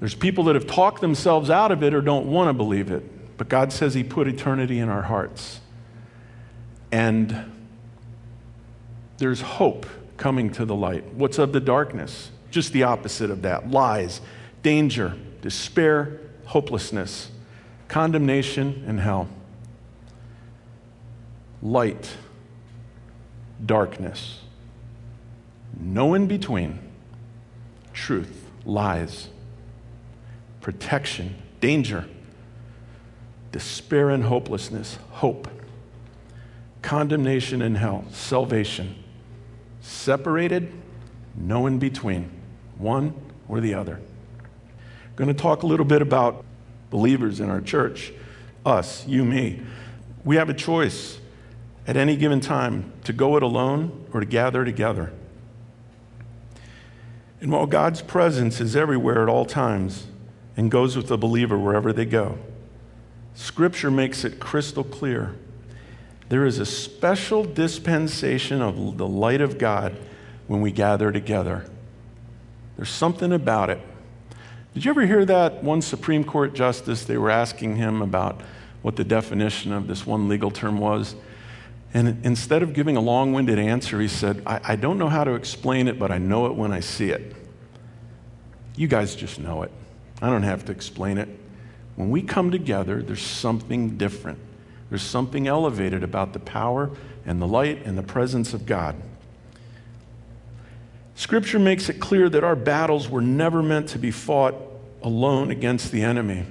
There's 0.00 0.14
people 0.14 0.44
that 0.44 0.54
have 0.54 0.66
talked 0.66 1.00
themselves 1.00 1.50
out 1.50 1.72
of 1.72 1.82
it 1.82 1.94
or 1.94 2.00
don't 2.00 2.26
want 2.26 2.48
to 2.48 2.52
believe 2.52 2.90
it. 2.90 3.36
But 3.38 3.48
God 3.48 3.72
says 3.72 3.94
He 3.94 4.04
put 4.04 4.28
eternity 4.28 4.78
in 4.78 4.88
our 4.88 5.02
hearts. 5.02 5.60
And 6.92 7.52
there's 9.18 9.40
hope 9.40 9.86
coming 10.16 10.50
to 10.52 10.64
the 10.64 10.74
light. 10.74 11.12
What's 11.14 11.38
of 11.38 11.52
the 11.52 11.60
darkness? 11.60 12.30
Just 12.50 12.72
the 12.72 12.84
opposite 12.84 13.30
of 13.30 13.42
that 13.42 13.70
lies, 13.70 14.20
danger, 14.62 15.14
despair, 15.42 16.20
hopelessness, 16.46 17.30
condemnation, 17.88 18.84
and 18.86 19.00
hell. 19.00 19.28
Light, 21.62 22.16
darkness, 23.64 24.40
no 25.78 26.14
in 26.14 26.26
between, 26.26 26.78
truth, 27.92 28.50
lies, 28.64 29.28
protection, 30.60 31.34
danger, 31.60 32.06
despair 33.52 34.10
and 34.10 34.24
hopelessness, 34.24 34.98
hope, 35.12 35.48
condemnation 36.82 37.62
and 37.62 37.76
hell, 37.76 38.04
salvation. 38.10 38.94
Separated, 39.80 40.72
no 41.34 41.66
in 41.66 41.78
between, 41.78 42.30
one 42.78 43.14
or 43.48 43.60
the 43.60 43.74
other. 43.74 43.94
I'm 43.96 45.14
going 45.16 45.28
to 45.28 45.34
talk 45.34 45.62
a 45.62 45.66
little 45.66 45.86
bit 45.86 46.02
about 46.02 46.44
believers 46.96 47.40
in 47.40 47.50
our 47.50 47.60
church, 47.60 48.10
us, 48.64 49.06
you, 49.06 49.22
me. 49.22 49.60
We 50.24 50.36
have 50.36 50.48
a 50.48 50.54
choice 50.54 51.18
at 51.86 51.94
any 51.94 52.16
given 52.16 52.40
time 52.40 52.90
to 53.04 53.12
go 53.12 53.36
it 53.36 53.42
alone 53.42 54.06
or 54.14 54.20
to 54.20 54.26
gather 54.26 54.64
together. 54.64 55.12
And 57.38 57.52
while 57.52 57.66
God's 57.66 58.00
presence 58.00 58.62
is 58.62 58.74
everywhere 58.74 59.22
at 59.22 59.28
all 59.28 59.44
times 59.44 60.06
and 60.56 60.70
goes 60.70 60.96
with 60.96 61.08
the 61.08 61.18
believer 61.18 61.58
wherever 61.58 61.92
they 61.92 62.06
go, 62.06 62.38
Scripture 63.34 63.90
makes 63.90 64.24
it 64.24 64.40
crystal 64.40 64.82
clear. 64.82 65.36
There 66.30 66.46
is 66.46 66.58
a 66.58 66.64
special 66.64 67.44
dispensation 67.44 68.62
of 68.62 68.96
the 68.96 69.06
light 69.06 69.42
of 69.42 69.58
God 69.58 69.98
when 70.46 70.62
we 70.62 70.72
gather 70.72 71.12
together. 71.12 71.66
There's 72.78 72.88
something 72.88 73.34
about 73.34 73.68
it. 73.68 73.82
Did 74.76 74.84
you 74.84 74.90
ever 74.90 75.06
hear 75.06 75.24
that 75.24 75.64
one 75.64 75.80
Supreme 75.80 76.22
Court 76.22 76.52
justice? 76.52 77.04
They 77.04 77.16
were 77.16 77.30
asking 77.30 77.76
him 77.76 78.02
about 78.02 78.42
what 78.82 78.96
the 78.96 79.04
definition 79.04 79.72
of 79.72 79.86
this 79.86 80.06
one 80.06 80.28
legal 80.28 80.50
term 80.50 80.76
was. 80.76 81.14
And 81.94 82.22
instead 82.26 82.62
of 82.62 82.74
giving 82.74 82.94
a 82.94 83.00
long 83.00 83.32
winded 83.32 83.58
answer, 83.58 83.98
he 84.02 84.06
said, 84.06 84.42
I, 84.44 84.60
I, 84.62 84.76
don't 84.76 84.98
know 84.98 85.08
how 85.08 85.24
to 85.24 85.32
explain 85.32 85.88
it, 85.88 85.98
but 85.98 86.10
I 86.10 86.18
know 86.18 86.44
it 86.44 86.54
when 86.54 86.72
I 86.72 86.80
see 86.80 87.08
it. 87.08 87.34
You 88.76 88.86
guys 88.86 89.16
just 89.16 89.38
know 89.40 89.62
it. 89.62 89.72
I 90.20 90.28
don't 90.28 90.42
have 90.42 90.66
to 90.66 90.72
explain 90.72 91.16
it. 91.16 91.30
When 91.94 92.10
we 92.10 92.20
come 92.20 92.50
together, 92.50 93.00
there's 93.00 93.22
something 93.22 93.96
different. 93.96 94.38
There's 94.90 95.00
something 95.02 95.48
elevated 95.48 96.02
about 96.02 96.34
the 96.34 96.40
power 96.40 96.90
and 97.24 97.40
the 97.40 97.48
light 97.48 97.86
and 97.86 97.96
the 97.96 98.02
presence 98.02 98.52
of 98.52 98.66
God. 98.66 98.94
Scripture 101.16 101.58
makes 101.58 101.88
it 101.88 101.98
clear 101.98 102.28
that 102.28 102.44
our 102.44 102.54
battles 102.54 103.08
were 103.08 103.22
never 103.22 103.62
meant 103.62 103.88
to 103.88 103.98
be 103.98 104.10
fought 104.10 104.54
alone 105.02 105.50
against 105.50 105.90
the 105.90 106.02
enemy. 106.02 106.44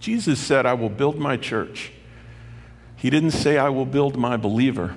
Jesus 0.00 0.40
said, 0.40 0.66
I 0.66 0.74
will 0.74 0.88
build 0.88 1.16
my 1.16 1.36
church. 1.36 1.92
He 2.96 3.08
didn't 3.08 3.30
say, 3.30 3.56
I 3.56 3.68
will 3.68 3.86
build 3.86 4.16
my 4.16 4.36
believer. 4.36 4.96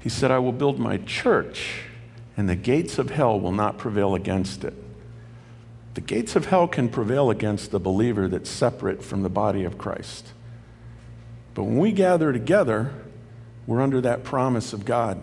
He 0.00 0.08
said, 0.08 0.30
I 0.30 0.38
will 0.38 0.52
build 0.52 0.78
my 0.78 0.96
church, 0.96 1.82
and 2.38 2.48
the 2.48 2.56
gates 2.56 2.98
of 2.98 3.10
hell 3.10 3.38
will 3.38 3.52
not 3.52 3.76
prevail 3.76 4.14
against 4.14 4.64
it. 4.64 4.74
The 5.92 6.00
gates 6.00 6.34
of 6.34 6.46
hell 6.46 6.66
can 6.66 6.88
prevail 6.88 7.28
against 7.28 7.70
the 7.70 7.78
believer 7.78 8.28
that's 8.28 8.48
separate 8.48 9.04
from 9.04 9.22
the 9.22 9.28
body 9.28 9.64
of 9.64 9.76
Christ. 9.76 10.32
But 11.52 11.64
when 11.64 11.76
we 11.76 11.92
gather 11.92 12.32
together, 12.32 12.94
we're 13.66 13.82
under 13.82 14.00
that 14.00 14.24
promise 14.24 14.72
of 14.72 14.86
God. 14.86 15.22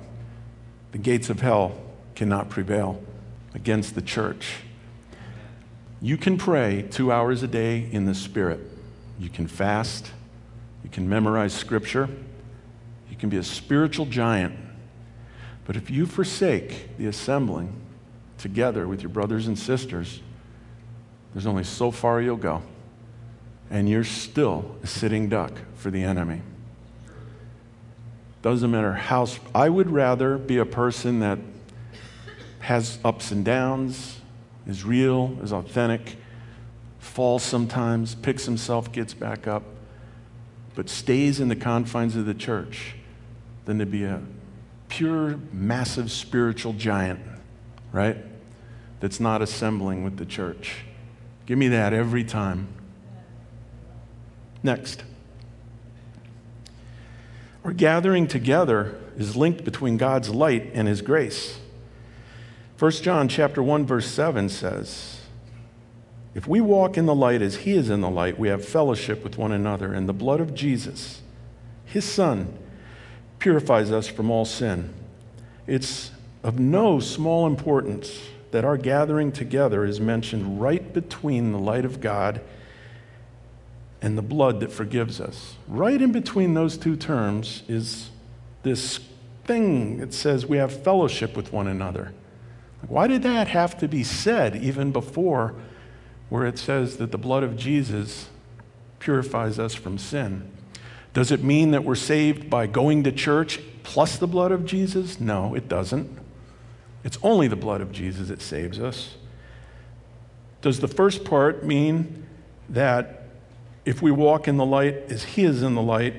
The 0.92 1.00
gates 1.00 1.32
of 1.32 1.40
hell 1.40 1.89
cannot 2.20 2.50
prevail 2.50 3.02
against 3.56 3.96
the 3.96 4.02
church. 4.02 4.58
You 6.02 6.18
can 6.18 6.38
pray 6.38 6.82
two 6.82 7.14
hours 7.14 7.44
a 7.44 7.48
day 7.48 7.88
in 7.94 8.08
the 8.08 8.14
Spirit. 8.14 8.60
You 9.18 9.30
can 9.30 9.48
fast. 9.48 10.12
You 10.84 10.90
can 10.90 11.08
memorize 11.08 11.54
Scripture. 11.54 12.10
You 13.10 13.16
can 13.16 13.30
be 13.30 13.38
a 13.38 13.44
spiritual 13.44 14.06
giant. 14.06 14.54
But 15.64 15.78
if 15.78 15.90
you 15.90 16.06
forsake 16.06 16.98
the 16.98 17.08
assembling 17.08 17.72
together 18.38 18.86
with 18.86 19.02
your 19.02 19.12
brothers 19.12 19.48
and 19.48 19.58
sisters, 19.58 20.20
there's 21.34 21.46
only 21.46 21.64
so 21.64 21.90
far 21.90 22.20
you'll 22.20 22.36
go. 22.36 22.64
And 23.70 23.88
you're 23.88 24.04
still 24.04 24.76
a 24.84 24.88
sitting 24.88 25.30
duck 25.30 25.54
for 25.76 25.90
the 25.90 26.04
enemy. 26.04 26.42
Doesn't 28.42 28.72
matter 28.72 28.92
how. 28.92 29.26
I 29.56 29.70
would 29.70 29.90
rather 29.90 30.38
be 30.38 30.58
a 30.58 30.66
person 30.66 31.22
that 31.22 31.40
has 32.60 33.00
ups 33.04 33.32
and 33.32 33.44
downs, 33.44 34.20
is 34.68 34.84
real, 34.84 35.38
is 35.42 35.52
authentic, 35.52 36.18
falls 37.00 37.44
sometimes, 37.44 38.16
picks 38.16 38.46
himself, 38.46 38.92
gets 38.92 39.14
back 39.14 39.48
up, 39.48 39.64
but 40.76 40.90
stays 40.90 41.40
in 41.40 41.48
the 41.48 41.56
confines 41.56 42.16
of 42.16 42.26
the 42.26 42.34
church 42.34 42.96
than 43.66 43.80
to 43.80 43.86
be 43.86 44.04
a 44.04 44.22
pure, 44.90 45.40
massive 45.52 46.12
spiritual 46.12 46.74
giant, 46.74 47.20
right? 47.92 48.18
That's 49.00 49.20
not 49.20 49.42
assembling 49.42 50.04
with 50.04 50.18
the 50.18 50.26
church. 50.26 50.78
Give 51.46 51.58
me 51.58 51.70
that 51.70 51.94
every 51.94 52.24
time. 52.24 52.68
Next. 54.62 55.04
Our 57.64 57.72
gathering 57.72 58.28
together 58.28 59.00
is 59.18 59.36
linked 59.36 59.64
between 59.64 59.98
God's 59.98 60.30
light 60.30 60.72
and 60.74 60.88
his 60.88 61.02
grace. 61.02 61.60
1 62.80 62.92
John 62.92 63.28
chapter 63.28 63.62
1 63.62 63.86
verse 63.86 64.08
7 64.08 64.48
says, 64.48 65.18
"If 66.34 66.48
we 66.48 66.62
walk 66.62 66.98
in 66.98 67.08
the 67.08 67.14
light 67.14 67.42
as 67.42 67.58
he 67.58 67.74
is 67.74 67.90
in 67.90 68.00
the 68.00 68.10
light, 68.10 68.40
we 68.40 68.48
have 68.48 68.64
fellowship 68.64 69.22
with 69.22 69.38
one 69.38 69.52
another, 69.52 69.92
and 69.94 70.08
the 70.08 70.14
blood 70.14 70.40
of 70.40 70.56
Jesus, 70.56 71.22
his 71.84 72.06
son, 72.06 72.54
purifies 73.38 73.92
us 73.92 74.08
from 74.08 74.32
all 74.32 74.46
sin." 74.46 74.92
It's 75.68 76.12
of 76.42 76.58
no 76.58 77.02
small 77.02 77.46
importance 77.46 78.18
that 78.52 78.64
our 78.64 78.78
gathering 78.78 79.34
together 79.34 79.84
is 79.84 80.00
mentioned 80.00 80.62
right 80.62 80.94
between 80.94 81.52
the 81.52 81.60
light 81.60 81.84
of 81.84 82.00
God 82.00 82.40
and 84.02 84.18
the 84.18 84.22
blood 84.22 84.62
that 84.62 84.72
forgives 84.72 85.20
us. 85.20 85.56
Right 85.68 86.02
in 86.02 86.14
between 86.14 86.54
those 86.54 86.78
two 86.78 86.96
terms 86.96 87.64
is 87.68 88.10
this 88.64 89.02
thing 89.44 89.98
that 89.98 90.14
says 90.14 90.46
we 90.46 90.56
have 90.60 90.72
fellowship 90.72 91.36
with 91.36 91.52
one 91.52 91.68
another. 91.68 92.14
Why 92.88 93.08
did 93.08 93.24
that 93.24 93.50
have 93.50 93.78
to 93.80 93.88
be 93.88 94.04
said 94.04 94.56
even 94.56 94.92
before 94.92 95.56
where 96.30 96.46
it 96.46 96.58
says 96.58 96.98
that 96.98 97.12
the 97.12 97.18
blood 97.18 97.44
of 97.44 97.58
Jesus 97.58 98.30
purifies 99.00 99.60
us 99.60 99.76
from 99.76 99.98
sin? 99.98 100.50
Does 101.14 101.32
it 101.32 101.44
mean 101.44 101.72
that 101.72 101.84
we're 101.84 101.96
saved 101.96 102.50
by 102.50 102.68
going 102.68 103.04
to 103.04 103.12
church 103.12 103.60
plus 103.84 104.18
the 104.18 104.28
blood 104.28 104.52
of 104.52 104.66
Jesus? 104.66 105.20
No, 105.20 105.56
it 105.56 105.68
doesn't. 105.68 106.18
It's 107.04 107.18
only 107.24 107.48
the 107.48 107.56
blood 107.56 107.82
of 107.82 107.92
Jesus 107.92 108.28
that 108.28 108.42
saves 108.42 108.80
us. 108.80 109.16
Does 110.62 110.80
the 110.80 110.88
first 110.88 111.24
part 111.24 111.64
mean 111.64 112.28
that 112.68 113.24
if 113.86 114.02
we 114.02 114.12
walk 114.12 114.48
in 114.48 114.58
the 114.58 114.66
light 114.66 114.96
as 115.10 115.24
He 115.24 115.44
is 115.44 115.64
in 115.64 115.74
the 115.76 115.82
light, 115.82 116.14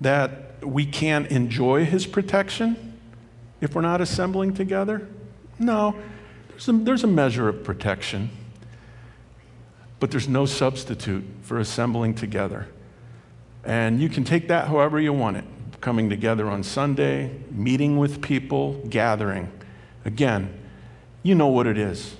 that 0.00 0.43
we 0.64 0.86
can't 0.86 1.26
enjoy 1.28 1.84
His 1.84 2.06
protection 2.06 2.98
if 3.60 3.74
we're 3.74 3.82
not 3.82 4.00
assembling 4.00 4.54
together? 4.54 5.08
No. 5.58 5.96
There's 6.48 6.68
a, 6.68 6.72
there's 6.72 7.04
a 7.04 7.08
measure 7.08 7.48
of 7.48 7.64
protection, 7.64 8.30
but 10.00 10.10
there's 10.10 10.28
no 10.28 10.46
substitute 10.46 11.24
for 11.42 11.58
assembling 11.58 12.14
together. 12.14 12.68
And 13.64 14.00
you 14.00 14.08
can 14.08 14.24
take 14.24 14.48
that 14.48 14.68
however 14.68 15.00
you 15.00 15.12
want 15.12 15.38
it 15.38 15.44
coming 15.80 16.08
together 16.08 16.48
on 16.48 16.62
Sunday, 16.62 17.30
meeting 17.50 17.98
with 17.98 18.22
people, 18.22 18.80
gathering. 18.88 19.52
Again, 20.06 20.58
you 21.22 21.34
know 21.34 21.48
what 21.48 21.66
it 21.66 21.76
is. 21.76 22.16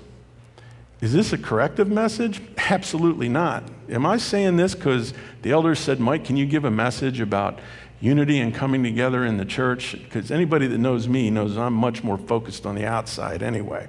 Is 1.01 1.13
this 1.13 1.33
a 1.33 1.37
corrective 1.37 1.89
message? 1.89 2.41
Absolutely 2.57 3.27
not. 3.27 3.63
Am 3.89 4.05
I 4.05 4.17
saying 4.17 4.57
this 4.57 4.75
because 4.75 5.13
the 5.41 5.51
elders 5.51 5.79
said, 5.79 5.99
Mike, 5.99 6.25
can 6.25 6.37
you 6.37 6.45
give 6.45 6.63
a 6.63 6.71
message 6.71 7.19
about 7.19 7.59
unity 7.99 8.39
and 8.39 8.53
coming 8.53 8.83
together 8.83 9.25
in 9.25 9.37
the 9.37 9.45
church? 9.45 9.93
Because 9.93 10.31
anybody 10.31 10.67
that 10.67 10.77
knows 10.77 11.07
me 11.07 11.29
knows 11.29 11.57
I'm 11.57 11.73
much 11.73 12.03
more 12.03 12.17
focused 12.17 12.65
on 12.65 12.75
the 12.75 12.85
outside 12.85 13.41
anyway. 13.41 13.87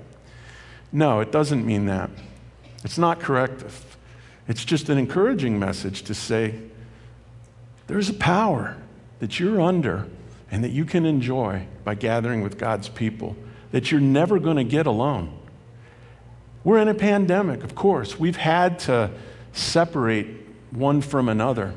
No, 0.92 1.20
it 1.20 1.32
doesn't 1.32 1.66
mean 1.66 1.86
that. 1.86 2.10
It's 2.84 2.98
not 2.98 3.20
corrective. 3.20 3.96
It's 4.48 4.64
just 4.64 4.88
an 4.88 4.98
encouraging 4.98 5.58
message 5.58 6.02
to 6.02 6.14
say 6.14 6.54
there's 7.86 8.08
a 8.08 8.14
power 8.14 8.76
that 9.18 9.40
you're 9.40 9.60
under 9.60 10.06
and 10.50 10.62
that 10.62 10.70
you 10.70 10.84
can 10.84 11.04
enjoy 11.04 11.66
by 11.84 11.94
gathering 11.94 12.42
with 12.42 12.58
God's 12.58 12.88
people 12.88 13.36
that 13.72 13.90
you're 13.90 14.00
never 14.00 14.38
going 14.38 14.56
to 14.56 14.64
get 14.64 14.86
alone. 14.86 15.36
We're 16.64 16.78
in 16.78 16.88
a 16.88 16.94
pandemic, 16.94 17.62
of 17.62 17.74
course. 17.74 18.18
We've 18.18 18.36
had 18.36 18.78
to 18.80 19.10
separate 19.52 20.26
one 20.70 21.00
from 21.00 21.28
another, 21.28 21.74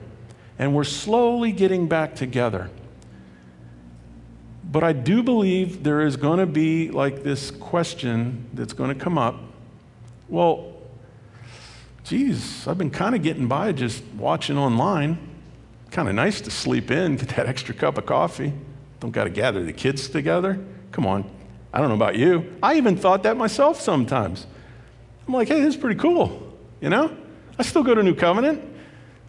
and 0.60 0.76
we're 0.76 0.84
slowly 0.84 1.54
getting 1.54 1.88
back 1.88 2.14
together. 2.14 2.70
But 4.70 4.84
I 4.84 4.94
do 4.94 5.24
believe 5.24 5.84
there 5.84 6.02
is 6.02 6.18
going 6.18 6.40
to 6.40 6.46
be 6.46 6.92
like 6.92 7.24
this 7.24 7.50
question 7.50 8.46
that's 8.54 8.74
going 8.74 8.96
to 8.96 9.04
come 9.04 9.18
up. 9.18 9.40
Well, 10.28 10.74
geez, 12.04 12.68
I've 12.68 12.78
been 12.78 12.92
kind 12.92 13.16
of 13.16 13.24
getting 13.24 13.48
by 13.48 13.72
just 13.72 14.04
watching 14.16 14.58
online. 14.58 15.18
Kind 15.90 16.08
of 16.08 16.14
nice 16.14 16.40
to 16.42 16.52
sleep 16.52 16.92
in, 16.92 17.16
get 17.16 17.30
that 17.30 17.48
extra 17.48 17.74
cup 17.74 17.98
of 17.98 18.06
coffee. 18.06 18.54
Don't 19.00 19.12
got 19.12 19.24
to 19.24 19.30
gather 19.32 19.64
the 19.64 19.74
kids 19.74 20.10
together. 20.10 20.64
Come 20.92 21.08
on. 21.08 21.28
I 21.74 21.80
don't 21.80 21.88
know 21.88 21.96
about 21.96 22.16
you. 22.16 22.54
I 22.62 22.76
even 22.76 22.98
thought 22.98 23.24
that 23.24 23.38
myself 23.38 23.80
sometimes. 23.80 24.46
I'm 25.26 25.34
like, 25.34 25.48
hey, 25.48 25.62
this 25.62 25.76
is 25.76 25.82
pretty 25.82 26.00
cool. 26.00 26.58
You 26.82 26.90
know? 26.90 27.16
I 27.58 27.64
still 27.64 27.84
go 27.84 27.96
to 27.96 28.04
New 28.04 28.16
Covenant. 28.16 28.69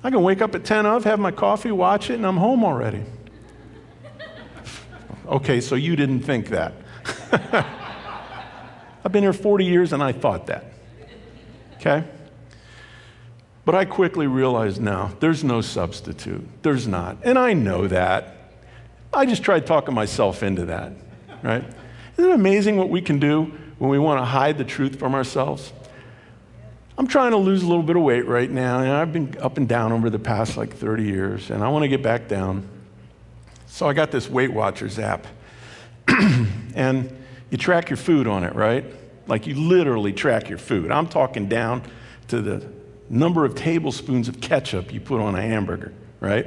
I 0.02 0.10
can 0.10 0.22
wake 0.22 0.40
up 0.40 0.54
at 0.54 0.64
10 0.64 0.86
of, 0.86 1.04
have 1.04 1.18
my 1.18 1.30
coffee, 1.30 1.70
watch 1.70 2.10
it, 2.10 2.14
and 2.14 2.26
I'm 2.26 2.38
home 2.38 2.64
already. 2.64 3.04
okay, 5.26 5.60
so 5.60 5.74
you 5.74 5.94
didn't 5.94 6.20
think 6.20 6.48
that. 6.48 6.72
I've 9.04 9.12
been 9.12 9.22
here 9.22 9.32
40 9.32 9.64
years 9.64 9.92
and 9.92 10.02
I 10.02 10.12
thought 10.12 10.46
that. 10.46 10.64
Okay? 11.76 12.04
But 13.64 13.74
I 13.74 13.84
quickly 13.84 14.26
realized 14.26 14.80
now 14.80 15.12
there's 15.20 15.44
no 15.44 15.60
substitute. 15.60 16.46
There's 16.62 16.86
not. 16.86 17.18
And 17.22 17.38
I 17.38 17.52
know 17.52 17.86
that. 17.86 18.36
I 19.12 19.26
just 19.26 19.42
tried 19.42 19.66
talking 19.66 19.94
myself 19.94 20.42
into 20.42 20.66
that, 20.66 20.92
right? 21.42 21.64
Isn't 22.16 22.30
it 22.30 22.34
amazing 22.34 22.76
what 22.76 22.88
we 22.88 23.00
can 23.00 23.18
do 23.18 23.52
when 23.78 23.90
we 23.90 23.98
want 23.98 24.20
to 24.20 24.24
hide 24.24 24.56
the 24.58 24.64
truth 24.64 24.98
from 24.98 25.14
ourselves? 25.14 25.72
I'm 26.98 27.06
trying 27.06 27.30
to 27.30 27.36
lose 27.36 27.62
a 27.62 27.66
little 27.66 27.82
bit 27.82 27.96
of 27.96 28.02
weight 28.02 28.26
right 28.26 28.50
now, 28.50 28.80
and 28.80 28.90
I've 28.90 29.12
been 29.12 29.36
up 29.40 29.56
and 29.56 29.68
down 29.68 29.92
over 29.92 30.10
the 30.10 30.18
past 30.18 30.56
like 30.56 30.74
30 30.74 31.04
years, 31.04 31.50
and 31.50 31.64
I 31.64 31.68
want 31.68 31.82
to 31.84 31.88
get 31.88 32.02
back 32.02 32.28
down. 32.28 32.68
So 33.66 33.88
I 33.88 33.92
got 33.92 34.10
this 34.10 34.28
Weight 34.28 34.52
Watchers 34.52 34.98
app, 34.98 35.26
and 36.74 37.16
you 37.50 37.56
track 37.56 37.88
your 37.88 37.96
food 37.96 38.26
on 38.26 38.44
it, 38.44 38.54
right? 38.54 38.84
Like 39.26 39.46
you 39.46 39.54
literally 39.54 40.12
track 40.12 40.48
your 40.48 40.58
food. 40.58 40.90
I'm 40.90 41.06
talking 41.06 41.48
down 41.48 41.82
to 42.28 42.42
the 42.42 42.66
number 43.08 43.44
of 43.44 43.54
tablespoons 43.54 44.28
of 44.28 44.40
ketchup 44.40 44.92
you 44.92 45.00
put 45.00 45.20
on 45.20 45.34
a 45.34 45.42
hamburger, 45.42 45.92
right? 46.20 46.46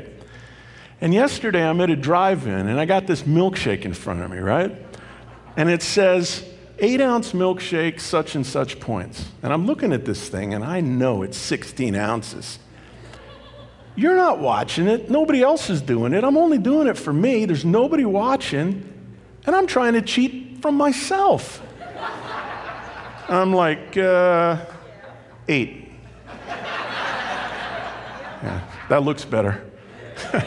And 1.02 1.14
yesterday 1.14 1.64
I'm 1.68 1.82
at 1.82 1.90
a 1.90 1.96
drive 1.96 2.48
in 2.48 2.68
and 2.68 2.80
I 2.80 2.86
got 2.86 3.08
this 3.08 3.24
milkshake 3.24 3.84
in 3.84 3.94
front 3.94 4.22
of 4.22 4.32
me, 4.32 4.38
right? 4.38 4.74
And 5.58 5.70
it 5.70 5.82
says 5.82 6.48
eight 6.84 7.00
ounce 7.00 7.32
milkshake, 7.32 8.00
such 8.02 8.36
and 8.36 8.46
such 8.46 8.80
points. 8.80 9.30
And 9.42 9.54
I'm 9.54 9.66
looking 9.66 9.94
at 9.94 10.04
this 10.04 10.28
thing 10.28 10.54
and 10.54 10.66
I 10.66 10.82
know 10.82 11.24
it's 11.24 11.38
16 11.38 11.96
ounces. 11.96 12.60
You're 13.96 14.18
not 14.18 14.40
watching 14.40 14.88
it. 14.88 15.10
Nobody 15.10 15.42
else 15.42 15.70
is 15.70 15.82
doing 15.82 16.14
it. 16.14 16.26
I'm 16.26 16.36
only 16.36 16.58
doing 16.58 16.88
it 16.88 16.98
for 16.98 17.14
me. 17.14 17.46
There's 17.46 17.64
nobody 17.64 18.04
watching. 18.04 18.90
And 19.46 19.56
I'm 19.56 19.66
trying 19.66 19.94
to 19.94 20.02
cheat 20.02 20.62
from 20.62 20.76
myself. 20.76 21.62
I'm 23.30 23.54
like, 23.54 23.96
uh, 23.96 24.66
eight. 25.48 25.90
Yeah, 28.44 28.60
that 28.90 29.04
looks 29.04 29.24
better. 29.24 29.64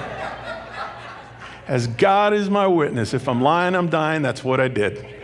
As 1.67 1.87
God 1.87 2.35
is 2.35 2.51
my 2.51 2.67
witness, 2.67 3.15
if 3.15 3.27
I'm 3.27 3.41
lying, 3.41 3.75
I'm 3.75 3.89
dying, 3.89 4.21
that's 4.21 4.45
what 4.45 4.61
I 4.61 4.69
did. 4.69 5.16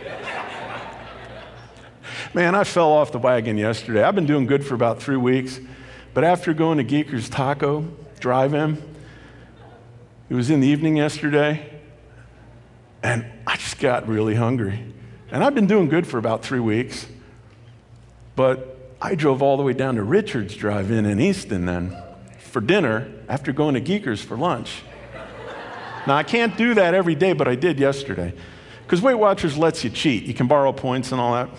Man, 2.35 2.55
I 2.55 2.63
fell 2.63 2.91
off 2.91 3.11
the 3.11 3.19
wagon 3.19 3.59
yesterday. 3.59 4.01
I've 4.01 4.15
been 4.15 4.25
doing 4.25 4.47
good 4.47 4.65
for 4.65 4.73
about 4.73 4.99
three 4.99 5.17
weeks, 5.17 5.59
but 6.15 6.23
after 6.23 6.51
going 6.51 6.79
to 6.79 6.83
Geeker's 6.83 7.29
Taco 7.29 7.87
drive 8.19 8.55
in, 8.55 8.81
it 10.29 10.33
was 10.33 10.49
in 10.49 10.59
the 10.59 10.67
evening 10.67 10.97
yesterday, 10.97 11.79
and 13.03 13.23
I 13.45 13.55
just 13.57 13.77
got 13.77 14.07
really 14.07 14.33
hungry. 14.33 14.83
And 15.29 15.43
I've 15.43 15.53
been 15.53 15.67
doing 15.67 15.89
good 15.89 16.07
for 16.07 16.17
about 16.17 16.43
three 16.43 16.59
weeks, 16.59 17.05
but 18.35 18.95
I 18.99 19.13
drove 19.13 19.43
all 19.43 19.55
the 19.55 19.63
way 19.63 19.73
down 19.73 19.95
to 19.97 20.03
Richards 20.03 20.55
Drive 20.55 20.89
In 20.89 21.05
in 21.05 21.19
Easton 21.19 21.67
then 21.67 21.95
for 22.39 22.61
dinner 22.61 23.11
after 23.29 23.53
going 23.53 23.75
to 23.75 23.81
Geeker's 23.81 24.23
for 24.23 24.37
lunch. 24.37 24.81
now, 26.07 26.15
I 26.15 26.23
can't 26.23 26.57
do 26.57 26.73
that 26.73 26.95
every 26.95 27.13
day, 27.13 27.33
but 27.33 27.47
I 27.47 27.53
did 27.53 27.79
yesterday. 27.79 28.33
Because 28.81 29.03
Weight 29.03 29.19
Watchers 29.19 29.55
lets 29.55 29.83
you 29.83 29.91
cheat. 29.91 30.23
You 30.23 30.33
can 30.33 30.47
borrow 30.47 30.73
points 30.73 31.11
and 31.11 31.21
all 31.21 31.35
that. 31.35 31.49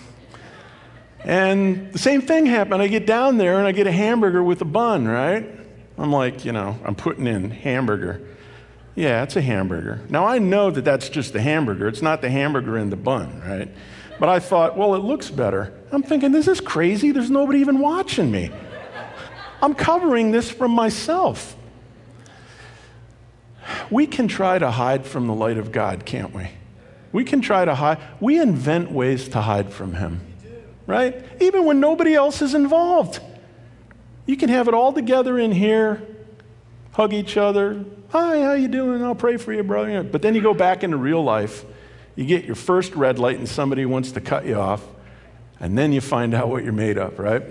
And 1.25 1.91
the 1.91 1.97
same 1.97 2.21
thing 2.21 2.45
happened. 2.45 2.83
I 2.83 2.87
get 2.87 3.07
down 3.07 3.37
there 3.37 3.57
and 3.57 3.67
I 3.67 3.71
get 3.71 3.87
a 3.87 3.91
hamburger 3.91 4.43
with 4.43 4.61
a 4.61 4.65
bun, 4.65 5.07
right? 5.07 5.49
I'm 5.97 6.11
like, 6.11 6.45
you 6.45 6.51
know, 6.51 6.77
I'm 6.85 6.93
putting 6.93 7.25
in 7.25 7.49
hamburger. 7.49 8.21
Yeah, 8.93 9.23
it's 9.23 9.35
a 9.35 9.41
hamburger. 9.41 10.01
Now 10.07 10.25
I 10.25 10.37
know 10.37 10.69
that 10.69 10.85
that's 10.85 11.09
just 11.09 11.33
the 11.33 11.41
hamburger. 11.41 11.87
It's 11.87 12.03
not 12.03 12.21
the 12.21 12.29
hamburger 12.29 12.77
in 12.77 12.91
the 12.91 12.95
bun, 12.95 13.41
right? 13.41 13.69
But 14.19 14.29
I 14.29 14.39
thought, 14.39 14.77
well, 14.77 14.93
it 14.93 14.99
looks 14.99 15.31
better. 15.31 15.73
I'm 15.91 16.03
thinking, 16.03 16.31
this 16.31 16.47
is 16.47 16.61
crazy. 16.61 17.11
There's 17.11 17.31
nobody 17.31 17.59
even 17.59 17.79
watching 17.79 18.29
me. 18.29 18.51
I'm 19.63 19.73
covering 19.73 20.29
this 20.29 20.51
from 20.51 20.71
myself. 20.71 21.55
We 23.89 24.05
can 24.05 24.27
try 24.27 24.59
to 24.59 24.69
hide 24.69 25.07
from 25.07 25.25
the 25.25 25.33
light 25.33 25.57
of 25.57 25.71
God, 25.71 26.05
can't 26.05 26.33
we? 26.35 26.49
We 27.11 27.23
can 27.23 27.41
try 27.41 27.65
to 27.65 27.73
hide. 27.73 27.97
We 28.19 28.39
invent 28.39 28.91
ways 28.91 29.27
to 29.29 29.41
hide 29.41 29.73
from 29.73 29.95
Him 29.95 30.21
right? 30.87 31.25
Even 31.41 31.65
when 31.65 31.79
nobody 31.79 32.13
else 32.13 32.41
is 32.41 32.53
involved. 32.53 33.19
You 34.25 34.37
can 34.37 34.49
have 34.49 34.67
it 34.67 34.73
all 34.73 34.93
together 34.93 35.37
in 35.37 35.51
here, 35.51 36.01
hug 36.93 37.13
each 37.13 37.37
other. 37.37 37.85
Hi, 38.09 38.41
how 38.41 38.53
you 38.53 38.67
doing? 38.67 39.03
I'll 39.03 39.15
pray 39.15 39.37
for 39.37 39.53
you, 39.53 39.63
brother. 39.63 40.03
But 40.03 40.21
then 40.21 40.35
you 40.35 40.41
go 40.41 40.53
back 40.53 40.83
into 40.83 40.97
real 40.97 41.23
life. 41.23 41.65
You 42.15 42.25
get 42.25 42.45
your 42.45 42.55
first 42.55 42.95
red 42.95 43.19
light 43.19 43.37
and 43.37 43.47
somebody 43.47 43.85
wants 43.85 44.13
to 44.13 44.21
cut 44.21 44.45
you 44.45 44.55
off, 44.55 44.81
and 45.59 45.77
then 45.77 45.91
you 45.91 46.01
find 46.01 46.33
out 46.33 46.47
what 46.47 46.63
you're 46.63 46.73
made 46.73 46.97
of, 46.97 47.19
right? 47.19 47.43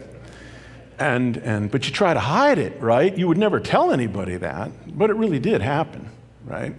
And, 0.98 1.36
and, 1.38 1.70
but 1.70 1.86
you 1.86 1.92
try 1.92 2.14
to 2.14 2.20
hide 2.20 2.58
it, 2.58 2.80
right? 2.80 3.16
You 3.16 3.28
would 3.28 3.36
never 3.36 3.60
tell 3.60 3.92
anybody 3.92 4.36
that, 4.36 4.70
but 4.96 5.10
it 5.10 5.14
really 5.14 5.40
did 5.40 5.60
happen, 5.60 6.08
right? 6.44 6.74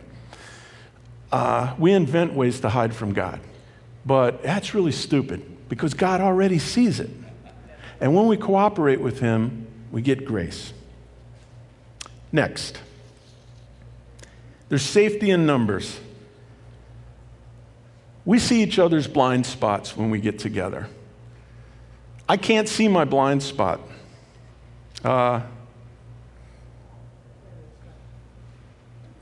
Uh, 1.31 1.75
we 1.77 1.91
invent 1.91 2.33
ways 2.33 2.61
to 2.61 2.69
hide 2.69 2.95
from 2.95 3.13
God, 3.13 3.39
but 4.05 4.41
that's 4.41 4.73
really 4.73 4.93
stupid 4.93 5.54
because 5.69 5.93
God 5.93 6.21
already 6.21 6.60
sees 6.60 6.99
it. 6.99 7.10
And 7.99 8.15
when 8.15 8.28
we 8.28 8.38
cooperate 8.38 9.01
with 9.01 9.19
Him, 9.19 9.67
we 9.91 10.01
get 10.01 10.25
grace. 10.25 10.73
Next, 12.32 12.80
there's 14.69 14.82
safety 14.82 15.32
in 15.32 15.45
numbers. 15.45 15.99
We 18.25 18.39
see 18.39 18.63
each 18.63 18.80
other's 18.80 19.08
blind 19.08 19.45
spots 19.45 19.95
when 19.95 20.10
we 20.10 20.19
get 20.19 20.39
together. 20.39 20.88
I 22.28 22.38
can't 22.38 22.67
see 22.67 22.88
my 22.88 23.06
blind 23.06 23.43
spot. 23.43 23.80
Uh, 25.04 25.41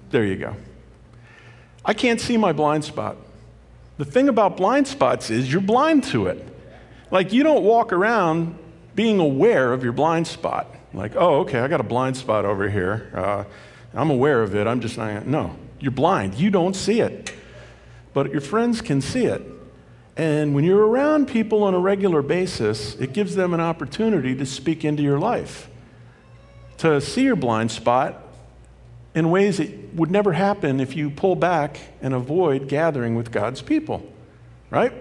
there 0.09 0.23
you 0.23 0.37
go. 0.37 0.55
I 1.83 1.93
can't 1.93 2.21
see 2.21 2.37
my 2.37 2.53
blind 2.53 2.85
spot. 2.85 3.17
The 4.03 4.11
thing 4.11 4.27
about 4.27 4.57
blind 4.57 4.85
spots 4.85 5.29
is 5.29 5.49
you're 5.49 5.61
blind 5.61 6.03
to 6.05 6.27
it. 6.27 6.45
Like 7.09 7.31
you 7.31 7.41
don't 7.41 7.63
walk 7.63 7.93
around 7.93 8.57
being 8.95 9.17
aware 9.17 9.71
of 9.71 9.81
your 9.81 9.93
blind 9.93 10.27
spot. 10.27 10.67
Like, 10.93 11.15
oh, 11.15 11.39
okay, 11.43 11.59
I 11.59 11.69
got 11.69 11.79
a 11.79 11.85
blind 11.85 12.17
spot 12.17 12.43
over 12.43 12.69
here. 12.69 13.09
Uh, 13.15 13.45
I'm 13.93 14.09
aware 14.09 14.43
of 14.43 14.55
it. 14.55 14.67
I'm 14.67 14.81
just 14.81 14.97
not. 14.97 15.25
No, 15.25 15.55
you're 15.79 15.93
blind. 15.93 16.35
You 16.35 16.49
don't 16.49 16.75
see 16.75 16.99
it. 16.99 17.33
But 18.13 18.29
your 18.33 18.41
friends 18.41 18.81
can 18.81 18.99
see 18.99 19.23
it. 19.23 19.41
And 20.17 20.53
when 20.53 20.65
you're 20.65 20.85
around 20.85 21.29
people 21.29 21.63
on 21.63 21.73
a 21.73 21.79
regular 21.79 22.21
basis, 22.21 22.95
it 22.95 23.13
gives 23.13 23.35
them 23.35 23.53
an 23.53 23.61
opportunity 23.61 24.35
to 24.35 24.45
speak 24.45 24.83
into 24.83 25.01
your 25.01 25.17
life, 25.17 25.69
to 26.79 26.99
see 26.99 27.23
your 27.23 27.37
blind 27.37 27.71
spot 27.71 28.21
in 29.15 29.29
ways 29.29 29.57
that 29.57 29.93
would 29.93 30.11
never 30.11 30.33
happen 30.33 30.79
if 30.79 30.95
you 30.95 31.09
pull 31.09 31.35
back 31.35 31.79
and 32.01 32.13
avoid 32.13 32.67
gathering 32.67 33.15
with 33.15 33.31
God's 33.31 33.61
people, 33.61 34.11
right? 34.69 34.93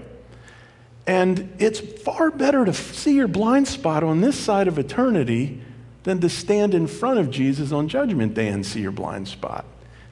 And 1.07 1.55
it's 1.59 1.81
far 1.81 2.31
better 2.31 2.65
to 2.65 2.73
see 2.73 3.15
your 3.15 3.29
blind 3.29 3.69
spot 3.69 4.05
on 4.05 4.21
this 4.21 4.39
side 4.39 4.69
of 4.69 4.79
eternity 4.79 5.61
than 6.05 6.21
to 6.21 6.29
stand 6.29 6.75
in 6.75 6.87
front 6.87 7.19
of 7.19 7.31
Jesus 7.31 7.73
on 7.73 7.89
Judgment 7.89 8.35
Day 8.35 8.49
and 8.49 8.65
see 8.65 8.81
your 8.81 8.93
blind 8.93 9.29
spot. 9.29 9.65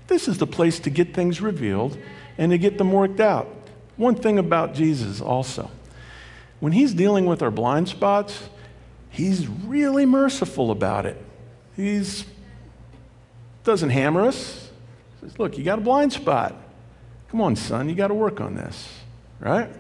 This 0.07 0.29
is 0.29 0.39
the 0.39 0.47
place 0.47 0.81
to 0.81 0.91
get 0.91 1.15
things 1.15 1.41
revealed 1.41 1.99
and 2.39 2.51
to 2.53 2.59
get 2.59 2.79
them 2.79 2.93
worked 2.93 3.21
out. 3.21 3.49
One 3.97 4.15
thing 4.15 4.39
about 4.39 4.75
Jesus 4.75 5.21
also 5.21 5.71
when 6.61 6.73
he's 6.73 6.93
dealing 6.93 7.25
with 7.25 7.43
our 7.43 7.51
blind 7.51 7.89
spots, 7.89 8.49
he's 9.09 9.49
really 9.49 10.05
merciful 10.07 10.71
about 10.71 11.07
it. 11.07 11.17
He's 11.75 12.27
doesn't 13.65 13.91
hammer 13.91 14.23
us. 14.23 14.71
He 15.21 15.29
says, 15.29 15.39
"Look, 15.39 15.59
you 15.59 15.65
got 15.65 15.79
a 15.79 15.83
blind 15.83 16.13
spot. 16.13 16.55
Come 17.31 17.41
on, 17.41 17.57
son, 17.57 17.89
you 17.89 17.95
got 17.95 18.09
to 18.09 18.15
work 18.15 18.41
on 18.41 18.55
this." 18.55 18.89
Right? 19.39 19.71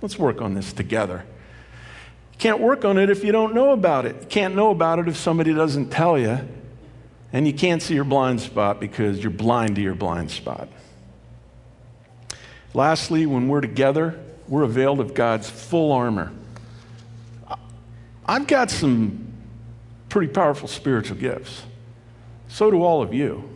Let's 0.00 0.18
work 0.18 0.40
on 0.40 0.54
this 0.54 0.72
together. 0.72 1.24
You 2.32 2.38
can't 2.38 2.60
work 2.60 2.84
on 2.84 2.98
it 2.98 3.10
if 3.10 3.24
you 3.24 3.32
don't 3.32 3.54
know 3.54 3.72
about 3.72 4.06
it. 4.06 4.16
You 4.20 4.26
can't 4.28 4.54
know 4.54 4.70
about 4.70 5.00
it 5.00 5.08
if 5.08 5.16
somebody 5.16 5.52
doesn't 5.52 5.90
tell 5.90 6.18
you. 6.18 6.38
And 7.32 7.46
you 7.46 7.52
can't 7.52 7.82
see 7.82 7.94
your 7.94 8.04
blind 8.04 8.40
spot 8.40 8.80
because 8.80 9.22
you're 9.22 9.30
blind 9.30 9.76
to 9.76 9.82
your 9.82 9.94
blind 9.94 10.30
spot. 10.30 10.68
Lastly, 12.72 13.26
when 13.26 13.48
we're 13.48 13.60
together, 13.60 14.18
we're 14.46 14.62
availed 14.62 15.00
of 15.00 15.14
God's 15.14 15.50
full 15.50 15.92
armor. 15.92 16.32
I've 18.26 18.46
got 18.46 18.70
some 18.70 19.32
pretty 20.08 20.32
powerful 20.32 20.68
spiritual 20.68 21.16
gifts. 21.16 21.62
So 22.48 22.70
do 22.70 22.82
all 22.82 23.02
of 23.02 23.14
you, 23.14 23.48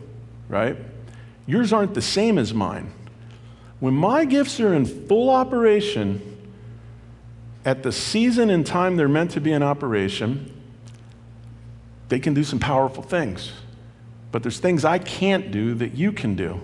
right? 0.47 0.77
Yours 1.45 1.73
aren't 1.73 1.93
the 1.93 2.01
same 2.01 2.37
as 2.37 2.53
mine. 2.53 2.91
When 3.79 3.93
my 3.93 4.23
gifts 4.23 4.59
are 4.59 4.73
in 4.73 4.85
full 4.85 5.29
operation, 5.29 6.21
at 7.65 7.83
the 7.83 7.91
season 7.91 8.49
and 8.49 8.65
time 8.65 8.95
they're 8.95 9.09
meant 9.09 9.31
to 9.31 9.41
be 9.41 9.51
in 9.51 9.63
operation, 9.63 10.51
they 12.09 12.19
can 12.19 12.33
do 12.33 12.43
some 12.43 12.59
powerful 12.59 13.03
things. 13.03 13.51
But 14.31 14.43
there's 14.43 14.59
things 14.59 14.85
I 14.85 14.99
can't 14.99 15.51
do 15.51 15.73
that 15.75 15.95
you 15.95 16.11
can 16.11 16.35
do. 16.35 16.61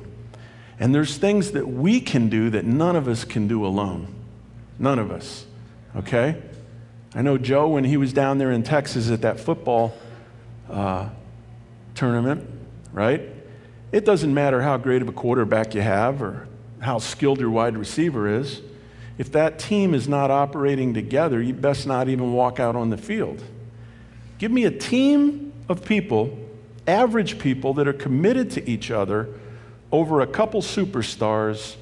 And 0.79 0.95
there's 0.95 1.17
things 1.17 1.51
that 1.51 1.67
we 1.67 1.99
can 1.99 2.29
do 2.29 2.49
that 2.51 2.65
none 2.65 2.95
of 2.95 3.07
us 3.07 3.25
can 3.25 3.47
do 3.47 3.65
alone. 3.65 4.13
None 4.77 4.97
of 4.97 5.11
us. 5.11 5.45
Okay? 5.95 6.41
I 7.13 7.21
know 7.21 7.37
Joe, 7.37 7.67
when 7.67 7.83
he 7.83 7.97
was 7.97 8.13
down 8.13 8.37
there 8.37 8.51
in 8.51 8.63
Texas 8.63 9.09
at 9.09 9.21
that 9.21 9.39
football 9.39 9.93
uh, 10.69 11.09
tournament, 11.99 12.49
right? 12.93 13.21
It 13.91 14.05
doesn't 14.05 14.33
matter 14.33 14.61
how 14.61 14.77
great 14.77 15.01
of 15.01 15.09
a 15.09 15.11
quarterback 15.11 15.75
you 15.75 15.81
have 15.81 16.21
or 16.21 16.47
how 16.79 16.97
skilled 16.97 17.41
your 17.41 17.49
wide 17.49 17.77
receiver 17.77 18.25
is. 18.39 18.61
If 19.17 19.33
that 19.33 19.59
team 19.59 19.93
is 19.93 20.07
not 20.07 20.31
operating 20.31 20.93
together, 20.93 21.41
you 21.41 21.53
best 21.53 21.85
not 21.85 22.07
even 22.07 22.31
walk 22.31 22.57
out 22.57 22.77
on 22.77 22.89
the 22.89 22.97
field. 22.97 23.43
Give 24.37 24.49
me 24.49 24.63
a 24.63 24.71
team 24.71 25.51
of 25.67 25.83
people, 25.83 26.39
average 26.87 27.37
people, 27.37 27.73
that 27.73 27.85
are 27.85 27.93
committed 27.93 28.49
to 28.51 28.69
each 28.69 28.91
other 28.91 29.27
over 29.91 30.21
a 30.21 30.27
couple 30.27 30.61
superstars 30.61 31.75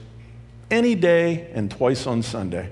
any 0.72 0.96
day 0.96 1.52
and 1.54 1.70
twice 1.70 2.08
on 2.08 2.24
Sunday. 2.24 2.72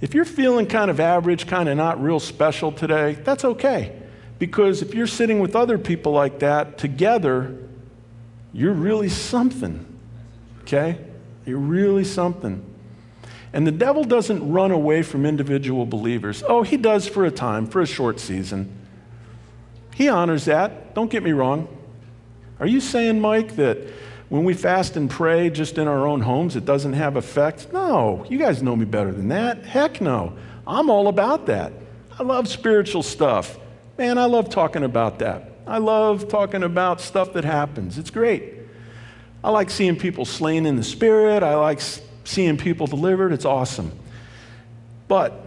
If 0.00 0.14
you're 0.14 0.24
feeling 0.24 0.64
kind 0.64 0.90
of 0.90 0.98
average, 0.98 1.46
kind 1.46 1.68
of 1.68 1.76
not 1.76 2.02
real 2.02 2.20
special 2.20 2.72
today, 2.72 3.18
that's 3.22 3.44
okay. 3.44 4.01
Because 4.42 4.82
if 4.82 4.92
you're 4.92 5.06
sitting 5.06 5.38
with 5.38 5.54
other 5.54 5.78
people 5.78 6.10
like 6.10 6.40
that 6.40 6.76
together, 6.76 7.56
you're 8.52 8.72
really 8.72 9.08
something. 9.08 9.86
Okay? 10.62 10.98
You're 11.46 11.58
really 11.58 12.02
something. 12.02 12.64
And 13.52 13.64
the 13.64 13.70
devil 13.70 14.02
doesn't 14.02 14.50
run 14.50 14.72
away 14.72 15.04
from 15.04 15.26
individual 15.26 15.86
believers. 15.86 16.42
Oh, 16.48 16.64
he 16.64 16.76
does 16.76 17.06
for 17.06 17.24
a 17.24 17.30
time, 17.30 17.68
for 17.68 17.82
a 17.82 17.86
short 17.86 18.18
season. 18.18 18.68
He 19.94 20.08
honors 20.08 20.46
that. 20.46 20.92
Don't 20.92 21.08
get 21.08 21.22
me 21.22 21.30
wrong. 21.30 21.68
Are 22.58 22.66
you 22.66 22.80
saying, 22.80 23.20
Mike, 23.20 23.54
that 23.54 23.78
when 24.28 24.42
we 24.42 24.54
fast 24.54 24.96
and 24.96 25.08
pray 25.08 25.50
just 25.50 25.78
in 25.78 25.86
our 25.86 26.04
own 26.04 26.20
homes, 26.20 26.56
it 26.56 26.64
doesn't 26.64 26.94
have 26.94 27.14
effect? 27.14 27.72
No, 27.72 28.26
you 28.28 28.38
guys 28.38 28.60
know 28.60 28.74
me 28.74 28.86
better 28.86 29.12
than 29.12 29.28
that. 29.28 29.64
Heck 29.64 30.00
no. 30.00 30.36
I'm 30.66 30.90
all 30.90 31.06
about 31.06 31.46
that. 31.46 31.72
I 32.18 32.24
love 32.24 32.48
spiritual 32.48 33.04
stuff. 33.04 33.60
Man, 33.98 34.18
I 34.18 34.24
love 34.24 34.48
talking 34.48 34.84
about 34.84 35.18
that. 35.18 35.50
I 35.66 35.78
love 35.78 36.28
talking 36.28 36.62
about 36.62 37.00
stuff 37.00 37.34
that 37.34 37.44
happens. 37.44 37.98
It's 37.98 38.10
great. 38.10 38.54
I 39.44 39.50
like 39.50 39.70
seeing 39.70 39.96
people 39.96 40.24
slain 40.24 40.66
in 40.66 40.76
the 40.76 40.82
spirit. 40.82 41.42
I 41.42 41.54
like 41.56 41.80
seeing 42.24 42.56
people 42.56 42.86
delivered. 42.86 43.32
It's 43.32 43.44
awesome. 43.44 43.92
But 45.08 45.44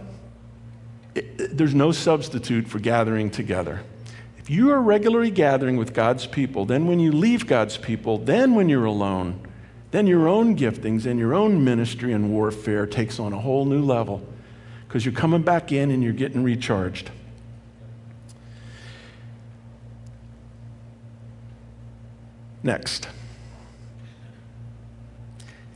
it, 1.14 1.56
there's 1.56 1.74
no 1.74 1.92
substitute 1.92 2.68
for 2.68 2.78
gathering 2.78 3.30
together. 3.30 3.82
If 4.38 4.50
you 4.50 4.70
are 4.70 4.80
regularly 4.80 5.30
gathering 5.30 5.76
with 5.76 5.92
God's 5.92 6.26
people, 6.26 6.66
then 6.66 6.86
when 6.86 7.00
you 7.00 7.10
leave 7.10 7.46
God's 7.46 7.76
people, 7.76 8.18
then 8.18 8.54
when 8.54 8.68
you're 8.68 8.84
alone, 8.84 9.40
then 9.90 10.06
your 10.06 10.28
own 10.28 10.56
giftings 10.56 11.04
and 11.06 11.18
your 11.18 11.34
own 11.34 11.64
ministry 11.64 12.12
and 12.12 12.30
warfare 12.30 12.86
takes 12.86 13.18
on 13.18 13.32
a 13.32 13.40
whole 13.40 13.64
new 13.64 13.82
level 13.82 14.26
because 14.86 15.04
you're 15.04 15.14
coming 15.14 15.42
back 15.42 15.72
in 15.72 15.90
and 15.90 16.02
you're 16.02 16.12
getting 16.12 16.44
recharged. 16.44 17.10
Next. 22.66 23.08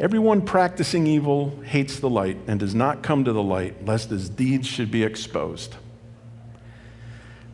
Everyone 0.01 0.43
practicing 0.43 1.07
evil 1.07 1.57
hates 1.63 2.01
the 2.01 2.11
light 2.11 2.37
and 2.49 2.59
does 2.59 2.75
not 2.75 3.05
come 3.05 3.23
to 3.23 3.33
the 3.33 3.45
light, 3.45 3.87
lest 3.87 4.11
his 4.11 4.29
deeds 4.29 4.67
should 4.67 4.91
be 4.91 5.05
exposed. 5.05 5.77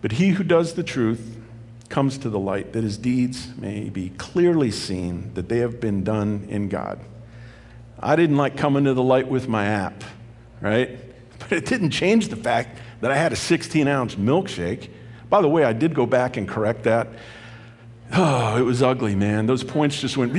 But 0.00 0.12
he 0.12 0.30
who 0.30 0.42
does 0.42 0.72
the 0.72 0.82
truth 0.82 1.36
comes 1.90 2.16
to 2.16 2.30
the 2.30 2.38
light, 2.38 2.72
that 2.72 2.82
his 2.82 2.96
deeds 2.96 3.48
may 3.58 3.90
be 3.90 4.08
clearly 4.16 4.70
seen, 4.70 5.34
that 5.34 5.50
they 5.50 5.58
have 5.58 5.80
been 5.80 6.02
done 6.02 6.46
in 6.48 6.70
God. 6.70 6.98
I 8.00 8.16
didn't 8.16 8.38
like 8.38 8.56
coming 8.56 8.84
to 8.84 8.94
the 8.94 9.02
light 9.02 9.28
with 9.28 9.48
my 9.48 9.66
app, 9.66 10.02
right? 10.62 10.98
But 11.38 11.52
it 11.52 11.66
didn't 11.66 11.90
change 11.90 12.28
the 12.28 12.36
fact 12.36 12.78
that 13.02 13.10
I 13.10 13.16
had 13.16 13.34
a 13.34 13.36
16 13.36 13.86
ounce 13.86 14.14
milkshake. 14.14 14.88
By 15.28 15.42
the 15.42 15.48
way, 15.48 15.64
I 15.64 15.74
did 15.74 15.94
go 15.94 16.06
back 16.06 16.38
and 16.38 16.48
correct 16.48 16.84
that. 16.84 17.08
Oh, 18.12 18.56
it 18.56 18.62
was 18.62 18.82
ugly, 18.82 19.14
man. 19.14 19.46
Those 19.46 19.64
points 19.64 20.00
just 20.00 20.16
went. 20.16 20.32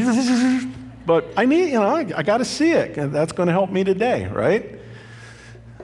But 1.06 1.26
I 1.38 1.46
need, 1.46 1.68
you 1.68 1.80
know, 1.80 1.96
I, 1.96 2.06
I 2.16 2.24
got 2.24 2.38
to 2.38 2.46
see 2.46 2.72
it. 2.72 2.96
That's 2.96 3.32
going 3.32 3.48
to 3.48 3.54
help 3.54 3.70
me 3.70 3.84
today, 3.84 4.28
right? 4.28 4.78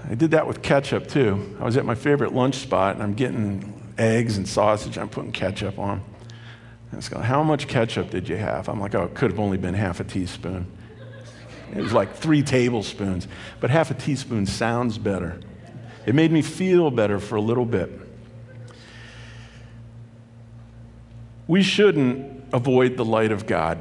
I 0.10 0.16
did 0.16 0.32
that 0.32 0.48
with 0.48 0.62
ketchup 0.62 1.08
too. 1.08 1.58
I 1.60 1.64
was 1.64 1.78
at 1.78 1.86
my 1.86 1.96
favorite 1.96 2.34
lunch 2.34 2.56
spot 2.56 2.96
and 2.96 3.04
I'm 3.04 3.14
getting 3.14 3.94
eggs 3.98 4.38
and 4.38 4.48
sausage. 4.48 4.98
I'm 4.98 5.10
putting 5.10 5.32
ketchup 5.32 5.80
on. 5.80 6.04
And 6.92 7.00
it's 7.00 7.10
going, 7.10 7.24
how 7.24 7.42
much 7.42 7.68
ketchup 7.68 8.10
did 8.10 8.28
you 8.28 8.36
have? 8.36 8.68
I'm 8.68 8.80
like, 8.80 8.96
oh, 8.96 9.04
it 9.04 9.16
could 9.16 9.32
have 9.32 9.40
only 9.40 9.58
been 9.58 9.74
half 9.74 10.00
a 10.00 10.04
teaspoon. 10.04 10.68
It 11.74 11.82
was 11.82 11.94
like 11.94 12.16
three 12.16 12.44
tablespoons, 12.44 13.28
but 13.60 13.70
half 13.70 13.90
a 13.90 13.96
teaspoon 13.96 14.46
sounds 14.46 14.98
better. 14.98 15.40
It 16.06 16.14
made 16.14 16.32
me 16.32 16.42
feel 16.42 16.92
better 16.92 17.20
for 17.20 17.36
a 17.36 17.42
little 17.42 17.66
bit. 17.66 17.90
We 21.48 21.64
shouldn't 21.64 22.46
avoid 22.54 22.98
the 22.98 23.06
light 23.06 23.32
of 23.32 23.46
God. 23.46 23.80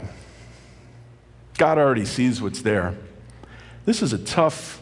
God 1.59 1.79
already 1.79 2.05
sees 2.05 2.43
what's 2.43 2.63
there. 2.63 2.95
This 3.85 4.03
is 4.03 4.13
a 4.13 4.19
tough 4.19 4.81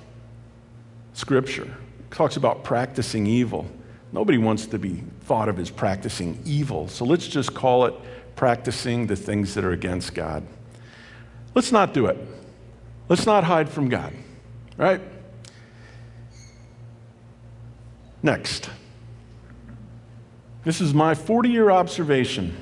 Scripture. 1.12 1.64
It 1.64 2.14
talks 2.14 2.36
about 2.36 2.64
practicing 2.64 3.26
evil. 3.26 3.66
Nobody 4.12 4.38
wants 4.38 4.66
to 4.66 4.78
be 4.78 5.02
thought 5.22 5.48
of 5.48 5.58
as 5.58 5.70
practicing 5.70 6.40
evil, 6.44 6.88
so 6.88 7.04
let's 7.04 7.28
just 7.28 7.54
call 7.54 7.84
it 7.84 7.94
practicing 8.36 9.06
the 9.06 9.16
things 9.16 9.54
that 9.54 9.64
are 9.64 9.72
against 9.72 10.14
God. 10.14 10.44
Let's 11.54 11.72
not 11.72 11.92
do 11.92 12.06
it. 12.06 12.16
Let's 13.08 13.26
not 13.26 13.44
hide 13.44 13.68
from 13.68 13.88
God, 13.88 14.14
right? 14.76 15.00
Next. 18.22 18.70
This 20.64 20.80
is 20.80 20.94
my 20.94 21.14
40 21.14 21.48
year 21.48 21.70
observation. 21.70 22.56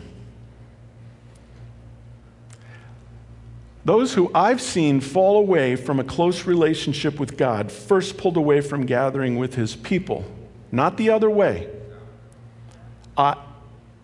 Those 3.88 4.12
who 4.12 4.31
I've 4.35 4.61
seen 4.61 5.01
fall 5.01 5.38
away 5.38 5.74
from 5.74 5.98
a 5.98 6.05
close 6.05 6.44
relationship 6.44 7.18
with 7.18 7.38
God 7.38 7.72
first 7.72 8.18
pulled 8.18 8.37
away 8.37 8.61
from 8.61 8.85
gathering 8.85 9.38
with 9.38 9.55
his 9.55 9.77
people, 9.77 10.27
not 10.70 10.98
the 10.98 11.09
other 11.09 11.31
way. 11.31 11.70
Uh, 13.16 13.37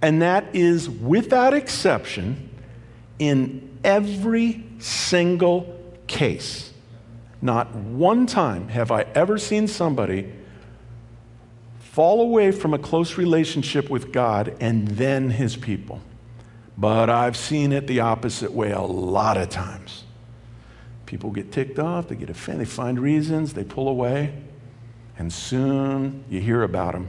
and 0.01 0.23
that 0.23 0.47
is 0.57 0.89
without 0.89 1.53
exception 1.53 2.49
in 3.19 3.79
every 3.85 4.65
single 4.79 5.79
case. 6.07 6.73
Not 7.43 7.75
one 7.75 8.25
time 8.25 8.69
have 8.69 8.91
I 8.91 9.03
ever 9.15 9.37
seen 9.37 9.69
somebody 9.69 10.33
fall 11.79 12.23
away 12.23 12.53
from 12.53 12.73
a 12.73 12.79
close 12.79 13.19
relationship 13.19 13.91
with 13.91 14.13
God 14.15 14.57
and 14.61 14.89
then 14.89 15.29
his 15.29 15.57
people. 15.57 16.01
But 16.77 17.09
I've 17.09 17.37
seen 17.37 17.73
it 17.73 17.87
the 17.87 18.01
opposite 18.01 18.53
way 18.53 18.73
a 18.73 18.81
lot 18.81 19.37
of 19.37 19.49
times. 19.49 20.05
People 21.07 21.31
get 21.31 21.53
ticked 21.53 21.79
off, 21.79 22.09
they 22.09 22.17
get 22.17 22.31
offended, 22.31 22.67
they 22.67 22.71
find 22.71 22.99
reasons, 22.99 23.53
they 23.53 23.63
pull 23.63 23.89
away, 23.89 24.35
and 25.17 25.33
soon 25.33 26.25
you 26.29 26.41
hear 26.41 26.63
about 26.63 26.95
them. 26.95 27.09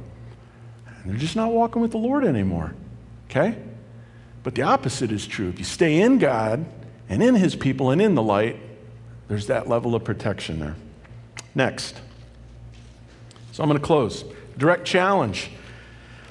And 0.85 1.11
they're 1.11 1.19
just 1.19 1.35
not 1.35 1.51
walking 1.51 1.81
with 1.81 1.91
the 1.91 1.97
Lord 1.97 2.23
anymore. 2.23 2.75
Okay? 3.29 3.57
But 4.43 4.53
the 4.53 4.61
opposite 4.61 5.11
is 5.11 5.25
true. 5.25 5.49
If 5.49 5.57
you 5.57 5.65
stay 5.65 6.01
in 6.01 6.19
God 6.19 6.65
and 7.09 7.23
in 7.23 7.33
his 7.33 7.55
people 7.55 7.89
and 7.89 7.99
in 7.99 8.13
the 8.13 8.21
light, 8.21 8.59
there's 9.27 9.47
that 9.47 9.67
level 9.67 9.95
of 9.95 10.03
protection 10.03 10.59
there. 10.59 10.75
Next. 11.55 11.99
So 13.53 13.63
I'm 13.63 13.69
going 13.69 13.79
to 13.79 13.85
close. 13.85 14.23
Direct 14.57 14.85
challenge. 14.85 15.49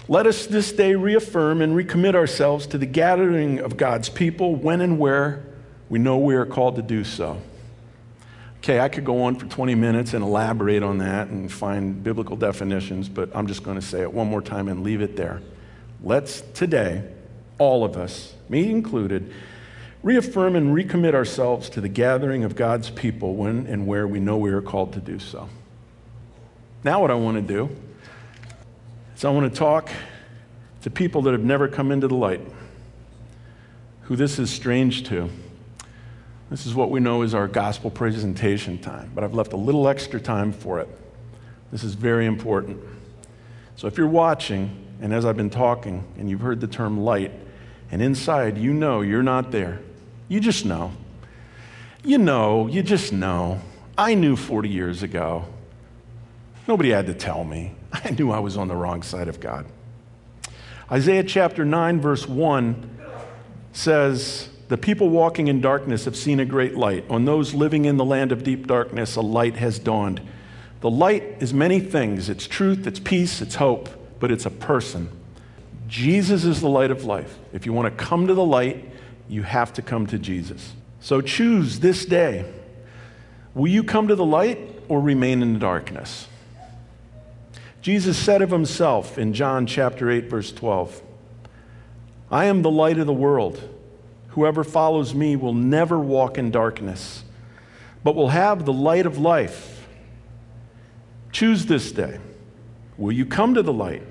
Let 0.06 0.26
us 0.26 0.44
this 0.46 0.70
day 0.70 0.94
reaffirm 0.94 1.62
and 1.62 1.74
recommit 1.74 2.14
ourselves 2.14 2.66
to 2.68 2.78
the 2.78 2.84
gathering 2.84 3.58
of 3.58 3.78
God's 3.78 4.10
people 4.10 4.54
when 4.54 4.82
and 4.82 4.98
where 4.98 5.42
we 5.88 5.98
know 5.98 6.18
we 6.18 6.34
are 6.34 6.44
called 6.44 6.76
to 6.76 6.82
do 6.82 7.04
so. 7.04 7.40
Okay, 8.58 8.80
I 8.80 8.90
could 8.90 9.06
go 9.06 9.22
on 9.22 9.36
for 9.36 9.46
20 9.46 9.74
minutes 9.74 10.12
and 10.12 10.22
elaborate 10.22 10.82
on 10.82 10.98
that 10.98 11.28
and 11.28 11.50
find 11.50 12.04
biblical 12.04 12.36
definitions, 12.36 13.08
but 13.08 13.34
I'm 13.34 13.46
just 13.46 13.62
going 13.62 13.80
to 13.80 13.86
say 13.86 14.02
it 14.02 14.12
one 14.12 14.26
more 14.26 14.42
time 14.42 14.68
and 14.68 14.82
leave 14.82 15.00
it 15.00 15.16
there. 15.16 15.40
Let's 16.02 16.42
today, 16.52 17.02
all 17.58 17.82
of 17.82 17.96
us, 17.96 18.34
me 18.50 18.70
included, 18.70 19.32
reaffirm 20.02 20.54
and 20.54 20.76
recommit 20.76 21.14
ourselves 21.14 21.70
to 21.70 21.80
the 21.80 21.88
gathering 21.88 22.44
of 22.44 22.56
God's 22.56 22.90
people 22.90 23.36
when 23.36 23.66
and 23.66 23.86
where 23.86 24.06
we 24.06 24.20
know 24.20 24.36
we 24.36 24.50
are 24.50 24.60
called 24.60 24.92
to 24.92 25.00
do 25.00 25.18
so. 25.18 25.48
Now, 26.82 27.00
what 27.00 27.10
I 27.10 27.14
want 27.14 27.36
to 27.36 27.42
do 27.42 27.74
so 29.14 29.30
I 29.30 29.34
want 29.34 29.52
to 29.52 29.58
talk 29.58 29.90
to 30.82 30.90
people 30.90 31.22
that 31.22 31.32
have 31.32 31.44
never 31.44 31.68
come 31.68 31.92
into 31.92 32.08
the 32.08 32.14
light, 32.14 32.40
who 34.02 34.16
this 34.16 34.38
is 34.38 34.50
strange 34.50 35.08
to. 35.08 35.30
This 36.50 36.66
is 36.66 36.74
what 36.74 36.90
we 36.90 37.00
know 37.00 37.22
is 37.22 37.34
our 37.34 37.48
gospel 37.48 37.90
presentation 37.90 38.78
time, 38.78 39.10
but 39.14 39.24
I've 39.24 39.34
left 39.34 39.52
a 39.52 39.56
little 39.56 39.88
extra 39.88 40.20
time 40.20 40.52
for 40.52 40.80
it. 40.80 40.88
This 41.72 41.84
is 41.84 41.94
very 41.94 42.26
important. 42.26 42.80
So 43.76 43.86
if 43.86 43.96
you're 43.96 44.06
watching, 44.06 44.76
and 45.00 45.12
as 45.12 45.24
I've 45.24 45.36
been 45.36 45.50
talking, 45.50 46.04
and 46.18 46.28
you've 46.28 46.40
heard 46.40 46.60
the 46.60 46.66
term 46.66 47.00
light, 47.00 47.32
and 47.90 48.02
inside 48.02 48.58
you 48.58 48.72
know 48.72 49.00
you're 49.00 49.22
not 49.22 49.50
there, 49.50 49.80
you 50.28 50.40
just 50.40 50.64
know. 50.64 50.92
You 52.04 52.18
know, 52.18 52.66
you 52.66 52.82
just 52.82 53.12
know. 53.12 53.60
I 53.96 54.14
knew 54.14 54.36
40 54.36 54.68
years 54.68 55.02
ago. 55.02 55.46
Nobody 56.68 56.90
had 56.90 57.06
to 57.06 57.14
tell 57.14 57.44
me. 57.44 57.72
I 58.04 58.10
knew 58.10 58.30
I 58.30 58.40
was 58.40 58.56
on 58.56 58.68
the 58.68 58.76
wrong 58.76 59.02
side 59.02 59.28
of 59.28 59.40
God. 59.40 59.66
Isaiah 60.90 61.24
chapter 61.24 61.64
9, 61.64 62.00
verse 62.00 62.28
1 62.28 62.98
says, 63.72 64.48
The 64.68 64.76
people 64.76 65.08
walking 65.08 65.48
in 65.48 65.60
darkness 65.60 66.04
have 66.04 66.16
seen 66.16 66.40
a 66.40 66.44
great 66.44 66.76
light. 66.76 67.04
On 67.08 67.24
those 67.24 67.54
living 67.54 67.84
in 67.84 67.96
the 67.96 68.04
land 68.04 68.32
of 68.32 68.42
deep 68.42 68.66
darkness, 68.66 69.16
a 69.16 69.20
light 69.20 69.56
has 69.56 69.78
dawned. 69.78 70.20
The 70.80 70.90
light 70.90 71.22
is 71.40 71.54
many 71.54 71.80
things 71.80 72.28
it's 72.28 72.46
truth, 72.46 72.86
it's 72.86 73.00
peace, 73.00 73.40
it's 73.40 73.54
hope, 73.54 73.88
but 74.20 74.30
it's 74.30 74.44
a 74.44 74.50
person. 74.50 75.08
Jesus 75.88 76.44
is 76.44 76.60
the 76.60 76.68
light 76.68 76.90
of 76.90 77.04
life. 77.04 77.38
If 77.52 77.64
you 77.64 77.72
want 77.72 77.96
to 77.96 78.04
come 78.04 78.26
to 78.26 78.34
the 78.34 78.44
light, 78.44 78.90
you 79.28 79.42
have 79.42 79.72
to 79.74 79.82
come 79.82 80.06
to 80.08 80.18
Jesus. 80.18 80.72
So 81.00 81.20
choose 81.20 81.80
this 81.80 82.04
day. 82.04 82.50
Will 83.54 83.70
you 83.70 83.84
come 83.84 84.08
to 84.08 84.16
the 84.16 84.24
light 84.24 84.58
or 84.88 85.00
remain 85.00 85.40
in 85.40 85.52
the 85.54 85.58
darkness? 85.58 86.26
Jesus 87.84 88.16
said 88.16 88.40
of 88.40 88.50
himself 88.50 89.18
in 89.18 89.34
John 89.34 89.66
chapter 89.66 90.10
8 90.10 90.30
verse 90.30 90.50
12, 90.50 91.02
I 92.30 92.46
am 92.46 92.62
the 92.62 92.70
light 92.70 92.96
of 92.96 93.06
the 93.06 93.12
world. 93.12 93.60
Whoever 94.28 94.64
follows 94.64 95.14
me 95.14 95.36
will 95.36 95.52
never 95.52 95.98
walk 95.98 96.38
in 96.38 96.50
darkness, 96.50 97.24
but 98.02 98.16
will 98.16 98.30
have 98.30 98.64
the 98.64 98.72
light 98.72 99.04
of 99.04 99.18
life. 99.18 99.86
Choose 101.30 101.66
this 101.66 101.92
day. 101.92 102.20
Will 102.96 103.12
you 103.12 103.26
come 103.26 103.52
to 103.52 103.62
the 103.62 103.70
light 103.70 104.02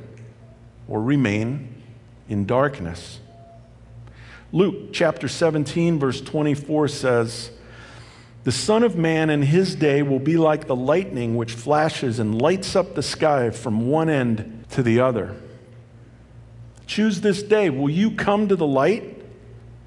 or 0.88 1.02
remain 1.02 1.82
in 2.30 2.46
darkness? 2.46 3.22
Luke 4.52 4.94
chapter 4.94 5.28
17 5.28 5.98
verse 5.98 6.22
24 6.22 6.90
says, 6.90 7.50
the 8.44 8.52
Son 8.52 8.84
of 8.84 8.98
Man 8.98 9.30
in 9.30 9.42
his 9.42 9.76
day 9.76 10.02
will 10.02 10.20
be 10.20 10.36
like 10.36 10.68
the 10.68 10.76
lightning 10.76 11.36
which 11.36 11.54
flashes 11.54 12.20
and 12.20 12.42
lights 12.42 12.76
up 12.76 12.94
the 12.94 13.04
sky 13.04 13.50
from 13.50 13.88
one 13.88 14.10
end 14.10 14.66
to 14.72 14.84
the 14.84 15.00
other. 15.00 15.36
Choose 16.86 17.22
this 17.22 17.42
day. 17.42 17.70
Will 17.70 17.90
you 17.90 18.12
come 18.12 18.50
to 18.50 18.56
the 18.56 18.68
light 18.68 19.24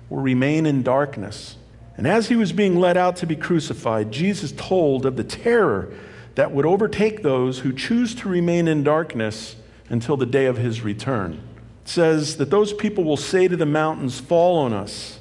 or 0.08 0.20
remain 0.20 0.64
in 0.64 0.82
darkness? 0.82 1.56
And 1.98 2.06
as 2.06 2.28
he 2.28 2.36
was 2.36 2.52
being 2.52 2.80
led 2.80 2.96
out 2.96 3.16
to 3.16 3.26
be 3.26 3.36
crucified, 3.36 4.10
Jesus 4.10 4.52
told 4.52 5.04
of 5.04 5.16
the 5.16 5.24
terror 5.24 5.92
that 6.34 6.52
would 6.52 6.66
overtake 6.66 7.22
those 7.22 7.60
who 7.60 7.72
choose 7.72 8.14
to 8.16 8.28
remain 8.28 8.68
in 8.68 8.82
darkness 8.82 9.56
until 9.88 10.16
the 10.16 10.26
day 10.26 10.46
of 10.46 10.56
his 10.56 10.82
return. 10.82 11.40
It 11.84 11.88
says 11.88 12.36
that 12.38 12.50
those 12.50 12.72
people 12.72 13.04
will 13.04 13.16
say 13.16 13.48
to 13.48 13.56
the 13.56 13.66
mountains, 13.66 14.18
Fall 14.18 14.58
on 14.58 14.72
us, 14.72 15.20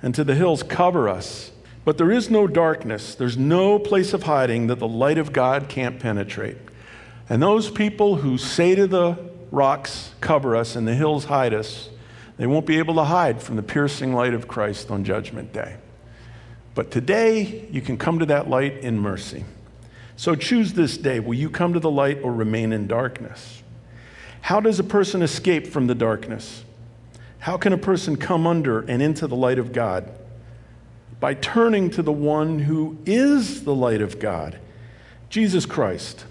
and 0.00 0.14
to 0.14 0.24
the 0.24 0.34
hills, 0.34 0.62
Cover 0.62 1.08
us. 1.08 1.52
But 1.84 1.98
there 1.98 2.10
is 2.10 2.30
no 2.30 2.46
darkness, 2.46 3.14
there's 3.14 3.38
no 3.38 3.78
place 3.78 4.12
of 4.12 4.24
hiding 4.24 4.66
that 4.66 4.78
the 4.78 4.88
light 4.88 5.18
of 5.18 5.32
God 5.32 5.68
can't 5.68 5.98
penetrate. 5.98 6.58
And 7.28 7.42
those 7.42 7.70
people 7.70 8.16
who 8.16 8.38
say 8.38 8.74
to 8.74 8.86
the 8.86 9.18
rocks, 9.50 10.12
Cover 10.20 10.56
us, 10.56 10.76
and 10.76 10.86
the 10.86 10.94
hills, 10.94 11.26
Hide 11.26 11.54
us, 11.54 11.88
they 12.36 12.46
won't 12.46 12.66
be 12.66 12.78
able 12.78 12.94
to 12.94 13.04
hide 13.04 13.42
from 13.42 13.56
the 13.56 13.62
piercing 13.62 14.14
light 14.14 14.34
of 14.34 14.46
Christ 14.46 14.90
on 14.90 15.04
Judgment 15.04 15.52
Day. 15.52 15.76
But 16.74 16.90
today, 16.90 17.66
you 17.70 17.80
can 17.80 17.98
come 17.98 18.20
to 18.20 18.26
that 18.26 18.48
light 18.48 18.78
in 18.78 18.98
mercy. 18.98 19.44
So 20.16 20.34
choose 20.34 20.72
this 20.72 20.96
day. 20.96 21.20
Will 21.20 21.34
you 21.34 21.50
come 21.50 21.72
to 21.74 21.80
the 21.80 21.90
light 21.90 22.20
or 22.22 22.32
remain 22.32 22.72
in 22.72 22.86
darkness? 22.86 23.62
How 24.42 24.60
does 24.60 24.78
a 24.78 24.84
person 24.84 25.22
escape 25.22 25.66
from 25.66 25.88
the 25.88 25.94
darkness? 25.94 26.64
How 27.40 27.56
can 27.56 27.72
a 27.72 27.78
person 27.78 28.16
come 28.16 28.46
under 28.46 28.80
and 28.80 29.02
into 29.02 29.26
the 29.26 29.36
light 29.36 29.58
of 29.58 29.72
God? 29.72 30.10
By 31.20 31.34
turning 31.34 31.90
to 31.90 32.02
the 32.02 32.12
one 32.12 32.60
who 32.60 32.96
is 33.04 33.64
the 33.64 33.74
light 33.74 34.00
of 34.00 34.18
God, 34.18 34.58
Jesus 35.28 35.66
Christ. 35.66 36.24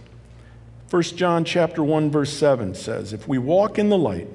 1 0.89 1.03
John 1.17 1.43
chapter 1.43 1.83
1 1.83 2.09
verse 2.09 2.31
7 2.31 2.73
says, 2.73 3.11
"If 3.11 3.27
we 3.27 3.37
walk 3.37 3.77
in 3.77 3.89
the 3.89 3.97
light, 3.97 4.29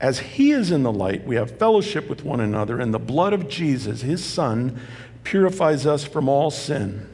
as 0.00 0.18
he 0.18 0.50
is 0.50 0.70
in 0.70 0.82
the 0.82 0.92
light, 0.92 1.26
we 1.26 1.36
have 1.36 1.58
fellowship 1.58 2.10
with 2.10 2.24
one 2.24 2.40
another, 2.40 2.78
and 2.78 2.92
the 2.92 2.98
blood 2.98 3.32
of 3.32 3.48
Jesus, 3.48 4.02
his 4.02 4.22
son, 4.22 4.78
purifies 5.24 5.86
us 5.86 6.04
from 6.04 6.28
all 6.28 6.50
sin." 6.50 7.06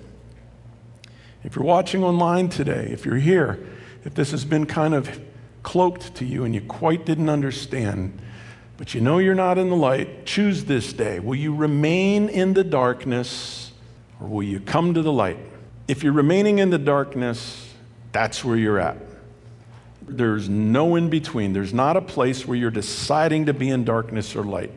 If 1.44 1.54
you're 1.54 1.64
watching 1.64 2.02
online 2.02 2.48
today, 2.48 2.88
if 2.90 3.06
you're 3.06 3.16
here, 3.16 3.60
if 4.04 4.14
this 4.14 4.32
has 4.32 4.44
been 4.44 4.66
kind 4.66 4.94
of 4.94 5.20
cloaked 5.62 6.14
to 6.16 6.24
you 6.24 6.44
and 6.44 6.54
you 6.54 6.60
quite 6.62 7.06
didn't 7.06 7.28
understand, 7.28 8.18
but 8.78 8.94
you 8.94 9.00
know 9.00 9.18
you're 9.18 9.34
not 9.34 9.58
in 9.58 9.68
the 9.68 9.76
light, 9.76 10.24
choose 10.24 10.64
this 10.64 10.92
day. 10.92 11.18
Will 11.18 11.34
you 11.34 11.54
remain 11.54 12.28
in 12.28 12.54
the 12.54 12.64
darkness 12.64 13.72
or 14.20 14.28
will 14.28 14.44
you 14.44 14.60
come 14.60 14.94
to 14.94 15.02
the 15.02 15.12
light? 15.12 15.36
If 15.88 16.04
you're 16.04 16.12
remaining 16.12 16.60
in 16.60 16.70
the 16.70 16.78
darkness, 16.78 17.74
that's 18.12 18.44
where 18.44 18.56
you're 18.56 18.78
at. 18.78 18.96
There's 20.02 20.48
no 20.48 20.94
in 20.94 21.10
between. 21.10 21.52
There's 21.52 21.74
not 21.74 21.96
a 21.96 22.00
place 22.00 22.46
where 22.46 22.56
you're 22.56 22.70
deciding 22.70 23.46
to 23.46 23.52
be 23.52 23.68
in 23.68 23.84
darkness 23.84 24.36
or 24.36 24.44
light. 24.44 24.70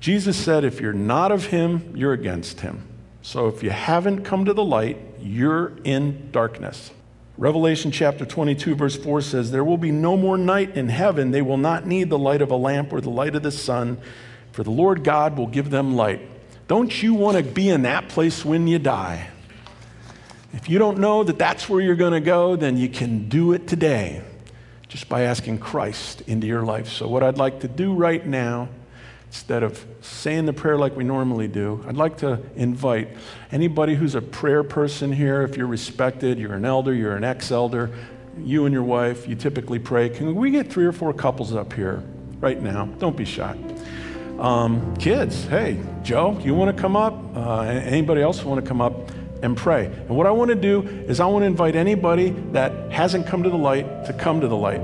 Jesus 0.00 0.36
said, 0.36 0.64
if 0.64 0.80
you're 0.80 0.92
not 0.92 1.30
of 1.30 1.46
him, 1.46 1.92
you're 1.94 2.14
against 2.14 2.60
him. 2.60 2.82
So 3.20 3.48
if 3.48 3.62
you 3.62 3.70
haven't 3.70 4.24
come 4.24 4.46
to 4.46 4.54
the 4.54 4.64
light, 4.64 4.96
you're 5.20 5.72
in 5.84 6.30
darkness. 6.32 6.92
Revelation 7.38 7.92
chapter 7.92 8.26
22, 8.26 8.74
verse 8.74 8.96
4 8.96 9.20
says, 9.20 9.52
There 9.52 9.62
will 9.62 9.78
be 9.78 9.92
no 9.92 10.16
more 10.16 10.36
night 10.36 10.76
in 10.76 10.88
heaven. 10.88 11.30
They 11.30 11.40
will 11.40 11.56
not 11.56 11.86
need 11.86 12.10
the 12.10 12.18
light 12.18 12.42
of 12.42 12.50
a 12.50 12.56
lamp 12.56 12.92
or 12.92 13.00
the 13.00 13.10
light 13.10 13.36
of 13.36 13.44
the 13.44 13.52
sun, 13.52 13.98
for 14.50 14.64
the 14.64 14.72
Lord 14.72 15.04
God 15.04 15.38
will 15.38 15.46
give 15.46 15.70
them 15.70 15.94
light. 15.94 16.20
Don't 16.66 17.00
you 17.00 17.14
want 17.14 17.36
to 17.36 17.44
be 17.44 17.68
in 17.68 17.82
that 17.82 18.08
place 18.08 18.44
when 18.44 18.66
you 18.66 18.80
die? 18.80 19.30
If 20.52 20.68
you 20.68 20.80
don't 20.80 20.98
know 20.98 21.22
that 21.22 21.38
that's 21.38 21.68
where 21.68 21.80
you're 21.80 21.94
going 21.94 22.12
to 22.12 22.20
go, 22.20 22.56
then 22.56 22.76
you 22.76 22.88
can 22.88 23.28
do 23.28 23.52
it 23.52 23.68
today 23.68 24.24
just 24.88 25.08
by 25.08 25.22
asking 25.22 25.58
Christ 25.58 26.22
into 26.22 26.48
your 26.48 26.64
life. 26.64 26.88
So, 26.88 27.06
what 27.06 27.22
I'd 27.22 27.38
like 27.38 27.60
to 27.60 27.68
do 27.68 27.94
right 27.94 28.26
now 28.26 28.68
instead 29.28 29.62
of 29.62 29.86
saying 30.00 30.46
the 30.46 30.52
prayer 30.52 30.76
like 30.76 30.96
we 30.96 31.04
normally 31.04 31.48
do, 31.48 31.84
I'd 31.86 31.96
like 31.96 32.18
to 32.18 32.40
invite 32.56 33.08
anybody 33.52 33.94
who's 33.94 34.14
a 34.14 34.22
prayer 34.22 34.62
person 34.62 35.12
here, 35.12 35.42
if 35.42 35.56
you're 35.56 35.66
respected, 35.66 36.38
you're 36.38 36.54
an 36.54 36.64
elder, 36.64 36.92
you're 36.92 37.16
an 37.16 37.24
ex 37.24 37.50
elder, 37.50 37.90
you 38.38 38.64
and 38.64 38.72
your 38.72 38.82
wife, 38.82 39.28
you 39.28 39.34
typically 39.34 39.78
pray. 39.78 40.08
Can 40.08 40.34
we 40.34 40.50
get 40.50 40.70
three 40.72 40.86
or 40.86 40.92
four 40.92 41.12
couples 41.12 41.54
up 41.54 41.72
here 41.72 42.02
right 42.40 42.60
now? 42.60 42.86
Don't 42.98 43.16
be 43.16 43.24
shy. 43.24 43.56
Um, 44.38 44.96
kids, 44.96 45.44
hey, 45.44 45.80
Joe, 46.02 46.38
you 46.40 46.54
want 46.54 46.74
to 46.74 46.80
come 46.80 46.96
up? 46.96 47.14
Uh, 47.36 47.60
anybody 47.62 48.22
else 48.22 48.42
want 48.44 48.62
to 48.62 48.66
come 48.66 48.80
up? 48.80 49.10
and 49.42 49.56
pray. 49.56 49.86
And 49.86 50.10
what 50.10 50.26
I 50.26 50.32
want 50.32 50.48
to 50.48 50.56
do 50.56 50.82
is 50.82 51.20
I 51.20 51.26
want 51.26 51.42
to 51.42 51.46
invite 51.46 51.76
anybody 51.76 52.30
that 52.50 52.90
hasn't 52.90 53.26
come 53.28 53.44
to 53.44 53.50
the 53.50 53.56
light 53.56 54.04
to 54.06 54.12
come 54.12 54.40
to 54.40 54.48
the 54.48 54.56
light, 54.56 54.80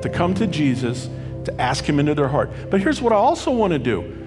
to 0.00 0.10
come 0.10 0.34
to 0.36 0.46
Jesus, 0.46 1.10
to 1.44 1.60
ask 1.60 1.84
Him 1.84 2.00
into 2.00 2.14
their 2.14 2.28
heart. 2.28 2.50
But 2.70 2.80
here's 2.80 3.00
what 3.00 3.12
I 3.12 3.16
also 3.16 3.50
want 3.50 3.72
to 3.72 3.78
do 3.78 4.24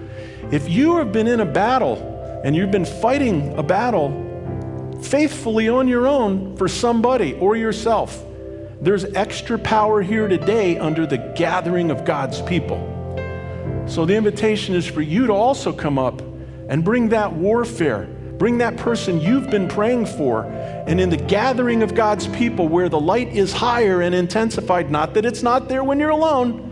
if 0.50 0.68
you 0.68 0.96
have 0.96 1.12
been 1.12 1.26
in 1.26 1.40
a 1.40 1.46
battle 1.46 2.40
and 2.44 2.56
you've 2.56 2.70
been 2.70 2.86
fighting 2.86 3.58
a 3.58 3.62
battle 3.62 4.24
faithfully 5.02 5.68
on 5.68 5.88
your 5.88 6.06
own 6.06 6.56
for 6.56 6.68
somebody 6.68 7.34
or 7.34 7.56
yourself, 7.56 8.24
there's 8.80 9.04
extra 9.04 9.58
power 9.58 10.02
here 10.02 10.28
today 10.28 10.78
under 10.78 11.06
the 11.06 11.18
gathering 11.36 11.90
of 11.90 12.04
God's 12.04 12.40
people. 12.42 12.78
So 13.86 14.04
the 14.04 14.14
invitation 14.14 14.74
is 14.74 14.86
for 14.86 15.02
you 15.02 15.26
to 15.26 15.32
also 15.32 15.72
come 15.72 15.98
up 15.98 16.20
and 16.68 16.84
bring 16.84 17.08
that 17.08 17.32
warfare, 17.32 18.06
bring 18.38 18.58
that 18.58 18.76
person 18.76 19.20
you've 19.20 19.50
been 19.50 19.66
praying 19.66 20.06
for. 20.06 20.44
And 20.44 21.00
in 21.00 21.10
the 21.10 21.16
gathering 21.16 21.82
of 21.82 21.94
God's 21.94 22.28
people 22.28 22.68
where 22.68 22.88
the 22.88 23.00
light 23.00 23.28
is 23.28 23.52
higher 23.52 24.00
and 24.00 24.14
intensified, 24.14 24.90
not 24.90 25.14
that 25.14 25.24
it's 25.24 25.42
not 25.42 25.68
there 25.68 25.82
when 25.82 25.98
you're 25.98 26.10
alone, 26.10 26.67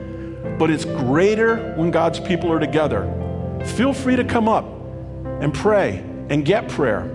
but 0.59 0.71
it's 0.71 0.85
greater 0.85 1.75
when 1.75 1.91
God's 1.91 2.21
people 2.21 2.53
are 2.53 2.59
together. 2.59 3.05
Feel 3.65 3.93
free 3.93 4.17
to 4.17 4.25
come 4.25 4.49
up 4.49 4.65
and 5.41 5.53
pray 5.53 5.99
and 6.29 6.45
get 6.45 6.69
prayer. 6.69 7.13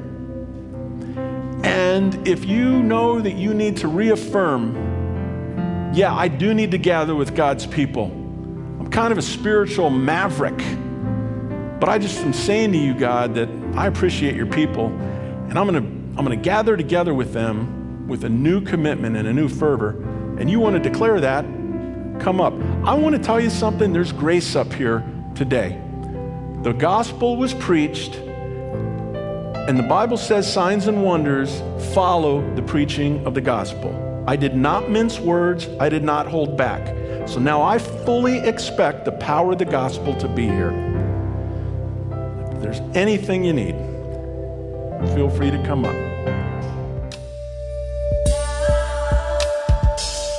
And 1.63 2.27
if 2.27 2.45
you 2.45 2.81
know 2.83 3.19
that 3.19 3.33
you 3.33 3.53
need 3.53 3.77
to 3.77 3.87
reaffirm, 3.87 4.73
yeah, 5.93 6.13
I 6.13 6.27
do 6.27 6.53
need 6.53 6.71
to 6.71 6.77
gather 6.77 7.15
with 7.15 7.35
God's 7.35 7.65
people. 7.65 8.05
I'm 8.05 8.89
kind 8.89 9.11
of 9.11 9.17
a 9.17 9.21
spiritual 9.21 9.89
maverick. 9.89 10.57
But 11.79 11.89
I 11.89 11.97
just 11.97 12.19
am 12.19 12.33
saying 12.33 12.71
to 12.73 12.77
you, 12.77 12.93
God, 12.93 13.35
that 13.35 13.49
I 13.75 13.87
appreciate 13.87 14.35
your 14.35 14.45
people, 14.45 14.87
and 14.87 15.57
I'm 15.57 15.67
going 15.67 15.81
to 15.81 16.01
I'm 16.17 16.25
going 16.25 16.37
to 16.37 16.43
gather 16.43 16.75
together 16.75 17.13
with 17.13 17.33
them 17.33 18.07
with 18.07 18.25
a 18.25 18.29
new 18.29 18.61
commitment 18.61 19.15
and 19.15 19.27
a 19.27 19.33
new 19.33 19.47
fervor. 19.47 19.91
And 20.37 20.49
you 20.49 20.59
want 20.59 20.75
to 20.75 20.89
declare 20.89 21.21
that? 21.21 21.45
Come 22.21 22.39
up. 22.39 22.53
I 22.85 22.93
want 22.93 23.15
to 23.15 23.21
tell 23.21 23.41
you 23.41 23.49
something. 23.49 23.91
There's 23.91 24.11
grace 24.11 24.55
up 24.55 24.71
here 24.71 25.03
today. 25.33 25.81
The 26.61 26.71
gospel 26.71 27.35
was 27.35 27.55
preached, 27.55 28.13
and 28.13 29.75
the 29.75 29.87
Bible 29.89 30.17
says 30.17 30.51
signs 30.51 30.85
and 30.85 31.03
wonders 31.03 31.63
follow 31.95 32.47
the 32.53 32.61
preaching 32.61 33.25
of 33.25 33.33
the 33.33 33.41
gospel. 33.41 34.23
I 34.27 34.35
did 34.35 34.55
not 34.55 34.87
mince 34.87 35.19
words, 35.19 35.67
I 35.79 35.89
did 35.89 36.03
not 36.03 36.27
hold 36.27 36.55
back. 36.55 36.95
So 37.27 37.39
now 37.39 37.63
I 37.63 37.79
fully 37.79 38.37
expect 38.37 39.05
the 39.05 39.13
power 39.13 39.53
of 39.53 39.57
the 39.57 39.65
gospel 39.65 40.15
to 40.17 40.27
be 40.27 40.43
here. 40.43 40.69
If 42.51 42.61
there's 42.61 42.81
anything 42.93 43.43
you 43.43 43.53
need, 43.53 43.73
feel 45.15 45.27
free 45.27 45.49
to 45.49 45.63
come 45.65 45.85
up. 45.85 46.10